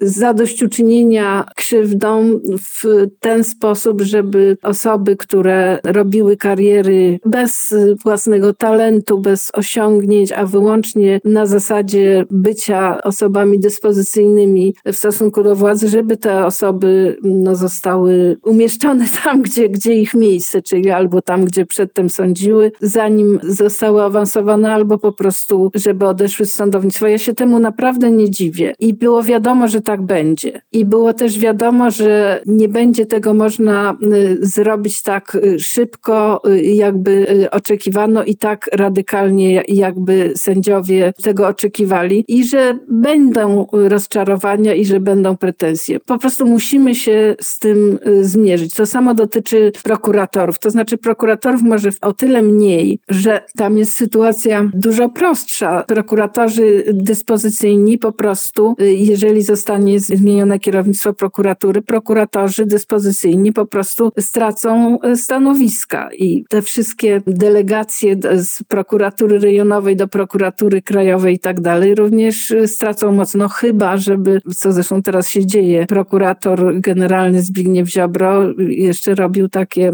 zadośćuczynienia 0.00 1.46
krzywdom 1.56 2.40
w 2.58 3.06
ten 3.20 3.44
sposób, 3.44 4.02
żeby 4.02 4.56
osoby, 4.62 5.16
które 5.16 5.78
robiły 5.84 6.36
kariery 6.36 7.20
bez 7.24 7.74
własnego 8.04 8.54
talentu, 8.54 9.18
bez 9.18 9.50
osiągnięć, 9.54 10.32
a 10.32 10.46
wyłącznie 10.46 11.20
na 11.24 11.46
zasadzie 11.46 12.24
bycia 12.30 13.02
osobami 13.02 13.58
dyspozycyjnymi 13.58 14.74
w 14.86 14.96
stosunku 14.96 15.42
do 15.42 15.56
władzy, 15.56 15.88
żeby 15.88 16.16
te 16.16 16.46
osoby 16.46 17.16
no, 17.22 17.56
zostały 17.56 18.36
umieszczone 18.44 19.06
tam, 19.24 19.42
gdzie, 19.42 19.68
gdzie 19.68 19.94
ich 19.94 20.14
miejsce, 20.14 20.62
czyli 20.62 20.90
albo 20.90 21.22
tam, 21.22 21.44
gdzie 21.44 21.66
przedtem 21.66 22.10
sądziły, 22.10 22.72
zanim 22.80 23.40
zostały 23.42 24.02
awansowane, 24.02 24.72
albo 24.72 24.98
po 24.98 25.12
prostu, 25.12 25.70
żeby 25.74 26.06
odeszły 26.06 26.46
z 26.46 26.52
sądownictwa. 26.52 27.08
Ja 27.08 27.18
się 27.18 27.34
temu 27.34 27.58
naprawdę 27.58 28.10
nie 28.10 28.30
dziwię. 28.30 28.74
I 28.78 28.94
było 28.94 29.22
wiadomo, 29.22 29.37
że 29.68 29.80
tak 29.80 30.02
będzie. 30.02 30.60
I 30.72 30.84
było 30.84 31.12
też 31.12 31.38
wiadomo, 31.38 31.90
że 31.90 32.40
nie 32.46 32.68
będzie 32.68 33.06
tego 33.06 33.34
można 33.34 33.96
y, 34.02 34.38
zrobić 34.40 35.02
tak 35.02 35.34
y, 35.34 35.60
szybko, 35.60 36.42
y, 36.48 36.62
jakby 36.62 37.26
oczekiwano 37.50 38.24
i 38.24 38.36
tak 38.36 38.70
radykalnie, 38.72 39.62
jakby 39.68 40.32
sędziowie 40.36 41.12
tego 41.22 41.46
oczekiwali 41.46 42.24
i 42.28 42.44
że 42.44 42.78
będą 42.88 43.66
rozczarowania 43.72 44.74
i 44.74 44.84
że 44.84 45.00
będą 45.00 45.36
pretensje. 45.36 46.00
Po 46.00 46.18
prostu 46.18 46.46
musimy 46.46 46.94
się 46.94 47.36
z 47.40 47.58
tym 47.58 47.98
zmierzyć. 48.20 48.74
To 48.74 48.86
samo 48.86 49.14
dotyczy 49.14 49.72
prokuratorów. 49.84 50.58
To 50.58 50.70
znaczy 50.70 50.98
prokuratorów 50.98 51.62
może 51.62 51.90
o 52.00 52.12
tyle 52.12 52.42
mniej, 52.42 53.00
że 53.08 53.40
tam 53.56 53.78
jest 53.78 53.94
sytuacja 53.94 54.70
dużo 54.74 55.08
prostsza. 55.08 55.84
Prokuratorzy 55.86 56.84
dyspozycyjni 56.92 57.98
po 57.98 58.12
prostu, 58.12 58.74
jeżeli 58.78 59.27
zostanie 59.42 60.00
zmienione 60.00 60.58
kierownictwo 60.58 61.12
prokuratury, 61.12 61.82
prokuratorzy 61.82 62.66
dyspozycyjni 62.66 63.52
po 63.52 63.66
prostu 63.66 64.12
stracą 64.18 64.98
stanowiska 65.16 66.08
i 66.12 66.44
te 66.48 66.62
wszystkie 66.62 67.22
delegacje 67.26 68.16
z 68.36 68.62
prokuratury 68.62 69.38
rejonowej 69.38 69.96
do 69.96 70.08
prokuratury 70.08 70.82
krajowej 70.82 71.34
i 71.34 71.38
tak 71.38 71.60
dalej 71.60 71.94
również 71.94 72.54
stracą 72.66 73.12
moc. 73.12 73.34
No 73.34 73.48
chyba, 73.48 73.96
żeby, 73.96 74.40
co 74.56 74.72
zresztą 74.72 75.02
teraz 75.02 75.30
się 75.30 75.46
dzieje, 75.46 75.86
prokurator 75.86 76.80
generalny 76.80 77.42
Zbigniew 77.42 77.88
Ziobro 77.88 78.44
jeszcze 78.58 79.14
robił 79.14 79.48
takie 79.48 79.92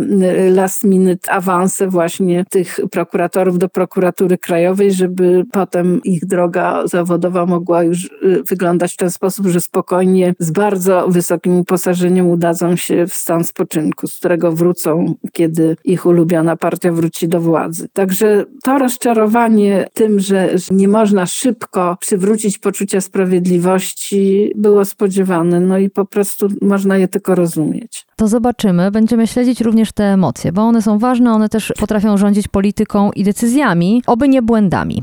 last 0.50 0.84
minute 0.84 1.32
awanse 1.32 1.88
właśnie 1.88 2.44
tych 2.50 2.80
prokuratorów 2.90 3.58
do 3.58 3.68
prokuratury 3.68 4.38
krajowej, 4.38 4.92
żeby 4.92 5.44
potem 5.52 6.00
ich 6.04 6.26
droga 6.26 6.86
zawodowa 6.86 7.46
mogła 7.46 7.82
już 7.82 8.04
y, 8.04 8.42
wyglądać 8.48 8.92
w 8.92 8.96
ten 8.96 9.10
sposób, 9.10 9.23
że 9.44 9.60
spokojnie 9.60 10.34
z 10.38 10.50
bardzo 10.50 11.08
wysokim 11.08 11.58
uposażeniem 11.58 12.30
udadzą 12.30 12.76
się 12.76 13.06
w 13.06 13.14
stan 13.14 13.44
spoczynku, 13.44 14.06
z 14.06 14.18
którego 14.18 14.52
wrócą, 14.52 15.14
kiedy 15.32 15.76
ich 15.84 16.06
ulubiona 16.06 16.56
partia 16.56 16.92
wróci 16.92 17.28
do 17.28 17.40
władzy. 17.40 17.88
Także 17.92 18.44
to 18.62 18.78
rozczarowanie 18.78 19.86
tym, 19.94 20.20
że 20.20 20.54
nie 20.70 20.88
można 20.88 21.26
szybko 21.26 21.96
przywrócić 22.00 22.58
poczucia 22.58 23.00
sprawiedliwości 23.00 24.52
było 24.56 24.84
spodziewane, 24.84 25.60
no 25.60 25.78
i 25.78 25.90
po 25.90 26.04
prostu 26.04 26.48
można 26.62 26.96
je 26.96 27.08
tylko 27.08 27.34
rozumieć. 27.34 28.06
To 28.16 28.28
zobaczymy. 28.28 28.90
Będziemy 28.90 29.26
śledzić 29.26 29.60
również 29.60 29.92
te 29.92 30.04
emocje, 30.04 30.52
bo 30.52 30.62
one 30.62 30.82
są 30.82 30.98
ważne, 30.98 31.32
one 31.32 31.48
też 31.48 31.72
potrafią 31.80 32.16
rządzić 32.16 32.48
polityką 32.48 33.10
i 33.12 33.24
decyzjami, 33.24 34.02
oby 34.06 34.28
nie 34.28 34.42
błędami. 34.42 35.02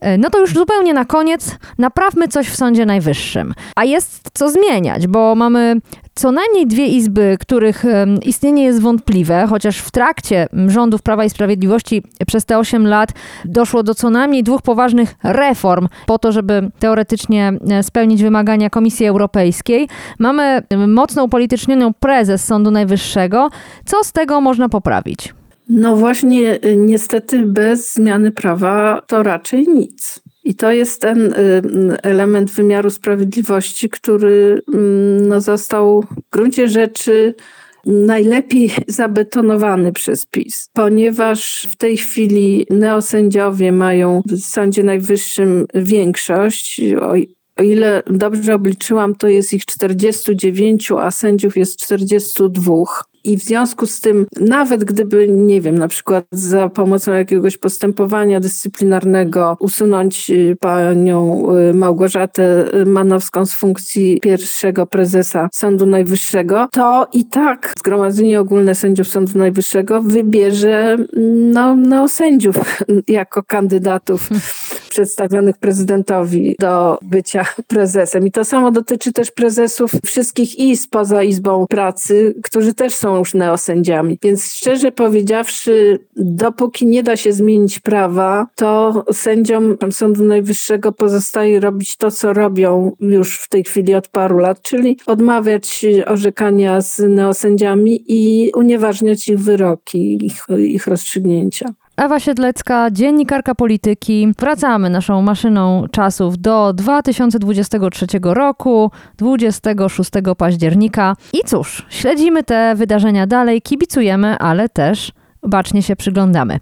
E, 0.00 0.18
no 0.18 0.30
to 0.30 0.40
już 0.40 0.54
zupełnie 0.54 0.94
na 0.94 1.04
koniec, 1.04 1.56
naprawmy 1.78 2.28
coś 2.28 2.48
w 2.48 2.56
Sądzie 2.56 2.86
Najwyższym. 2.86 3.54
A 3.76 3.84
jest 3.84 4.30
co 4.34 4.50
zmieniać, 4.50 5.06
bo 5.06 5.34
mamy 5.34 5.76
co 6.14 6.32
najmniej 6.32 6.66
dwie 6.66 6.86
izby, 6.86 7.36
których 7.40 7.84
istnienie 8.22 8.64
jest 8.64 8.80
wątpliwe, 8.80 9.46
chociaż 9.50 9.78
w 9.78 9.90
trakcie 9.90 10.46
rządów 10.66 11.02
Prawa 11.02 11.24
i 11.24 11.30
Sprawiedliwości 11.30 12.02
przez 12.26 12.44
te 12.44 12.58
8 12.58 12.86
lat 12.86 13.12
doszło 13.44 13.82
do 13.82 13.94
co 13.94 14.10
najmniej 14.10 14.42
dwóch 14.42 14.62
poważnych 14.62 15.14
reform 15.22 15.88
po 16.06 16.18
to, 16.18 16.32
żeby 16.32 16.70
teoretycznie 16.78 17.52
e, 17.70 17.82
spełnić 17.82 18.22
wymagania 18.22 18.70
Komisji 18.70 19.06
Europejskiej. 19.06 19.88
Mamy 20.18 20.62
mocno 20.88 21.24
upolitycznioną 21.24 21.94
prezes 21.94 22.44
Sądu 22.44 22.70
Najwyższego. 22.70 23.48
Co 23.84 24.04
z 24.04 24.12
tego 24.12 24.40
można 24.40 24.68
poprawić? 24.68 25.37
No 25.68 25.96
właśnie, 25.96 26.64
y, 26.64 26.76
niestety 26.76 27.46
bez 27.46 27.94
zmiany 27.94 28.30
prawa 28.30 29.02
to 29.06 29.22
raczej 29.22 29.68
nic. 29.68 30.20
I 30.44 30.54
to 30.54 30.72
jest 30.72 31.00
ten 31.00 31.32
y, 31.32 31.62
element 32.02 32.50
wymiaru 32.50 32.90
sprawiedliwości, 32.90 33.90
który 33.90 34.62
no, 35.20 35.40
został 35.40 36.02
w 36.02 36.30
gruncie 36.32 36.68
rzeczy 36.68 37.34
najlepiej 37.86 38.70
zabetonowany 38.86 39.92
przez 39.92 40.26
PiS, 40.26 40.68
ponieważ 40.72 41.66
w 41.70 41.76
tej 41.76 41.96
chwili 41.96 42.66
neosędziowie 42.70 43.72
mają 43.72 44.22
w 44.26 44.40
Sądzie 44.40 44.82
Najwyższym 44.82 45.66
większość. 45.74 46.80
O 47.00 47.14
ile 47.62 48.02
dobrze 48.06 48.54
obliczyłam, 48.54 49.14
to 49.14 49.28
jest 49.28 49.52
ich 49.52 49.66
49, 49.66 50.92
a 50.92 51.10
sędziów 51.10 51.56
jest 51.56 51.80
42. 51.80 52.72
I 53.24 53.36
w 53.36 53.42
związku 53.42 53.86
z 53.86 54.00
tym, 54.00 54.26
nawet 54.40 54.84
gdyby, 54.84 55.28
nie 55.28 55.60
wiem, 55.60 55.78
na 55.78 55.88
przykład 55.88 56.24
za 56.32 56.68
pomocą 56.68 57.12
jakiegoś 57.12 57.56
postępowania 57.56 58.40
dyscyplinarnego 58.40 59.56
usunąć 59.60 60.30
y, 60.30 60.56
panią 60.60 61.46
y, 61.70 61.74
Małgorzatę 61.74 62.64
Manowską 62.86 63.46
z 63.46 63.54
funkcji 63.54 64.18
pierwszego 64.22 64.86
prezesa 64.86 65.48
Sądu 65.52 65.86
Najwyższego, 65.86 66.68
to 66.72 67.06
i 67.12 67.24
tak 67.24 67.74
Zgromadzenie 67.78 68.40
Ogólne 68.40 68.74
Sędziów 68.74 69.08
Sądu 69.08 69.38
Najwyższego 69.38 70.02
wybierze 70.02 70.96
no, 71.52 71.76
no 71.76 72.08
sędziów 72.08 72.56
jako 73.08 73.42
kandydatów 73.42 74.28
przedstawionych 74.98 75.58
prezydentowi 75.58 76.56
do 76.60 76.98
bycia 77.02 77.44
prezesem. 77.66 78.26
I 78.26 78.30
to 78.30 78.44
samo 78.44 78.70
dotyczy 78.70 79.12
też 79.12 79.30
prezesów 79.30 79.92
wszystkich 80.04 80.58
izb 80.58 80.90
poza 80.90 81.22
Izbą 81.22 81.66
Pracy, 81.66 82.34
którzy 82.42 82.74
też 82.74 82.94
są 82.94 83.16
już 83.16 83.34
neosędziami. 83.34 84.18
Więc 84.22 84.52
szczerze 84.52 84.92
powiedziawszy, 84.92 85.98
dopóki 86.16 86.86
nie 86.86 87.02
da 87.02 87.16
się 87.16 87.32
zmienić 87.32 87.78
prawa, 87.78 88.46
to 88.54 89.04
sędziom 89.12 89.76
Sądu 89.90 90.24
Najwyższego 90.24 90.92
pozostaje 90.92 91.60
robić 91.60 91.96
to, 91.96 92.10
co 92.10 92.32
robią 92.32 92.92
już 93.00 93.38
w 93.38 93.48
tej 93.48 93.64
chwili 93.64 93.94
od 93.94 94.08
paru 94.08 94.38
lat, 94.38 94.62
czyli 94.62 94.96
odmawiać 95.06 95.86
orzekania 96.06 96.80
z 96.80 96.98
neosędziami 96.98 98.04
i 98.08 98.52
unieważniać 98.54 99.28
ich 99.28 99.38
wyroki, 99.38 100.26
ich, 100.26 100.46
ich 100.58 100.86
rozstrzygnięcia. 100.86 101.74
Ewa 101.98 102.20
Siedlecka, 102.20 102.90
dziennikarka 102.90 103.54
polityki. 103.54 104.28
Wracamy 104.38 104.90
naszą 104.90 105.22
maszyną 105.22 105.84
czasów 105.92 106.38
do 106.38 106.72
2023 106.72 108.06
roku, 108.22 108.90
26 109.16 110.10
października. 110.38 111.14
I 111.32 111.38
cóż, 111.46 111.86
śledzimy 111.90 112.42
te 112.44 112.74
wydarzenia 112.74 113.26
dalej, 113.26 113.62
kibicujemy, 113.62 114.38
ale 114.38 114.68
też 114.68 115.12
bacznie 115.42 115.82
się 115.82 115.96
przyglądamy. 115.96 116.58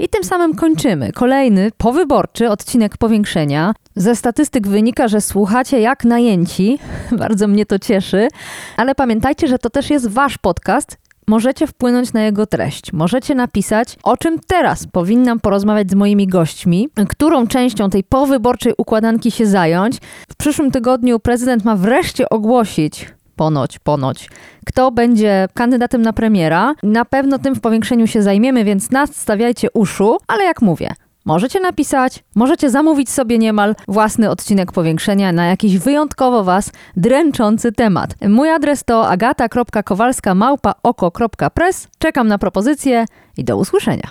I 0.00 0.08
tym 0.08 0.24
samym 0.24 0.54
kończymy 0.54 1.12
kolejny 1.12 1.70
powyborczy 1.76 2.50
odcinek 2.50 2.98
powiększenia. 2.98 3.74
Ze 3.96 4.16
statystyk 4.16 4.68
wynika, 4.68 5.08
że 5.08 5.20
słuchacie 5.20 5.80
jak 5.80 6.04
najęci. 6.04 6.78
Bardzo 7.18 7.48
mnie 7.48 7.66
to 7.66 7.78
cieszy. 7.78 8.28
Ale 8.76 8.94
pamiętajcie, 8.94 9.48
że 9.48 9.58
to 9.58 9.70
też 9.70 9.90
jest 9.90 10.08
wasz 10.08 10.38
podcast. 10.38 10.98
Możecie 11.26 11.66
wpłynąć 11.66 12.12
na 12.12 12.22
jego 12.22 12.46
treść. 12.46 12.92
Możecie 12.92 13.34
napisać, 13.34 13.96
o 14.02 14.16
czym 14.16 14.38
teraz 14.46 14.86
powinnam 14.86 15.40
porozmawiać 15.40 15.90
z 15.90 15.94
moimi 15.94 16.26
gośćmi, 16.26 16.88
którą 17.08 17.46
częścią 17.46 17.90
tej 17.90 18.04
powyborczej 18.04 18.72
układanki 18.78 19.30
się 19.30 19.46
zająć. 19.46 19.98
W 20.28 20.36
przyszłym 20.36 20.70
tygodniu 20.70 21.18
prezydent 21.18 21.64
ma 21.64 21.76
wreszcie 21.76 22.28
ogłosić, 22.28 23.06
ponoć, 23.40 23.78
ponoć, 23.78 24.28
kto 24.66 24.90
będzie 24.90 25.48
kandydatem 25.54 26.02
na 26.02 26.12
premiera. 26.12 26.74
Na 26.82 27.04
pewno 27.04 27.38
tym 27.38 27.54
w 27.54 27.60
powiększeniu 27.60 28.06
się 28.06 28.22
zajmiemy, 28.22 28.64
więc 28.64 28.90
nastawiajcie 28.90 29.68
uszu, 29.74 30.18
ale 30.26 30.44
jak 30.44 30.62
mówię, 30.62 30.94
Możecie 31.24 31.60
napisać, 31.60 32.24
możecie 32.34 32.70
zamówić 32.70 33.10
sobie 33.10 33.38
niemal 33.38 33.74
własny 33.88 34.30
odcinek 34.30 34.72
powiększenia 34.72 35.32
na 35.32 35.46
jakiś 35.46 35.78
wyjątkowo 35.78 36.44
Was 36.44 36.70
dręczący 36.96 37.72
temat. 37.72 38.14
Mój 38.28 38.50
adres 38.50 38.84
to 38.84 39.08
agata.kowalska 39.08 40.34
oko.press. 40.82 41.88
Czekam 41.98 42.28
na 42.28 42.38
propozycje 42.38 43.04
i 43.36 43.44
do 43.44 43.56
usłyszenia. 43.56 44.10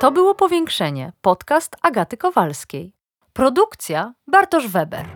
To 0.00 0.12
było 0.12 0.34
powiększenie, 0.34 1.12
podcast 1.22 1.76
Agaty 1.82 2.16
Kowalskiej. 2.16 2.95
Produkcja 3.36 4.14
Bartosz 4.26 4.68
Weber. 4.68 5.06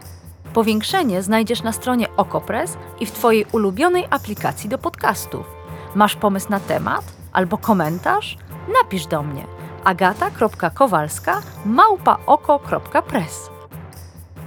Powiększenie 0.52 1.22
znajdziesz 1.22 1.62
na 1.62 1.72
stronie 1.72 2.16
Okopres 2.16 2.76
i 3.00 3.06
w 3.06 3.12
Twojej 3.12 3.46
ulubionej 3.52 4.06
aplikacji 4.11 4.68
do 4.68 4.78
podcastów. 4.78 5.46
Masz 5.94 6.16
pomysł 6.16 6.50
na 6.50 6.61
temat? 6.61 7.04
albo 7.33 7.59
komentarz, 7.59 8.37
napisz 8.83 9.06
do 9.06 9.22
mnie 9.22 9.46
agata.kowalska 9.85 11.42
małpaoko.press. 11.64 13.50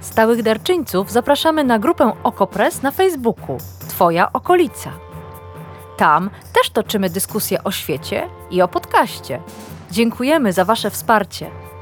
Stałych 0.01 0.43
darczyńców 0.43 1.11
zapraszamy 1.11 1.63
na 1.63 1.79
grupę 1.79 2.11
OkoPress 2.23 2.81
na 2.81 2.91
Facebooku 2.91 3.57
Twoja 3.89 4.33
okolica. 4.33 4.91
Tam 5.97 6.29
też 6.53 6.69
toczymy 6.69 7.09
dyskusje 7.09 7.63
o 7.63 7.71
świecie 7.71 8.29
i 8.51 8.61
o 8.61 8.67
podcaście. 8.67 9.41
Dziękujemy 9.91 10.53
za 10.53 10.65
Wasze 10.65 10.89
wsparcie. 10.89 11.72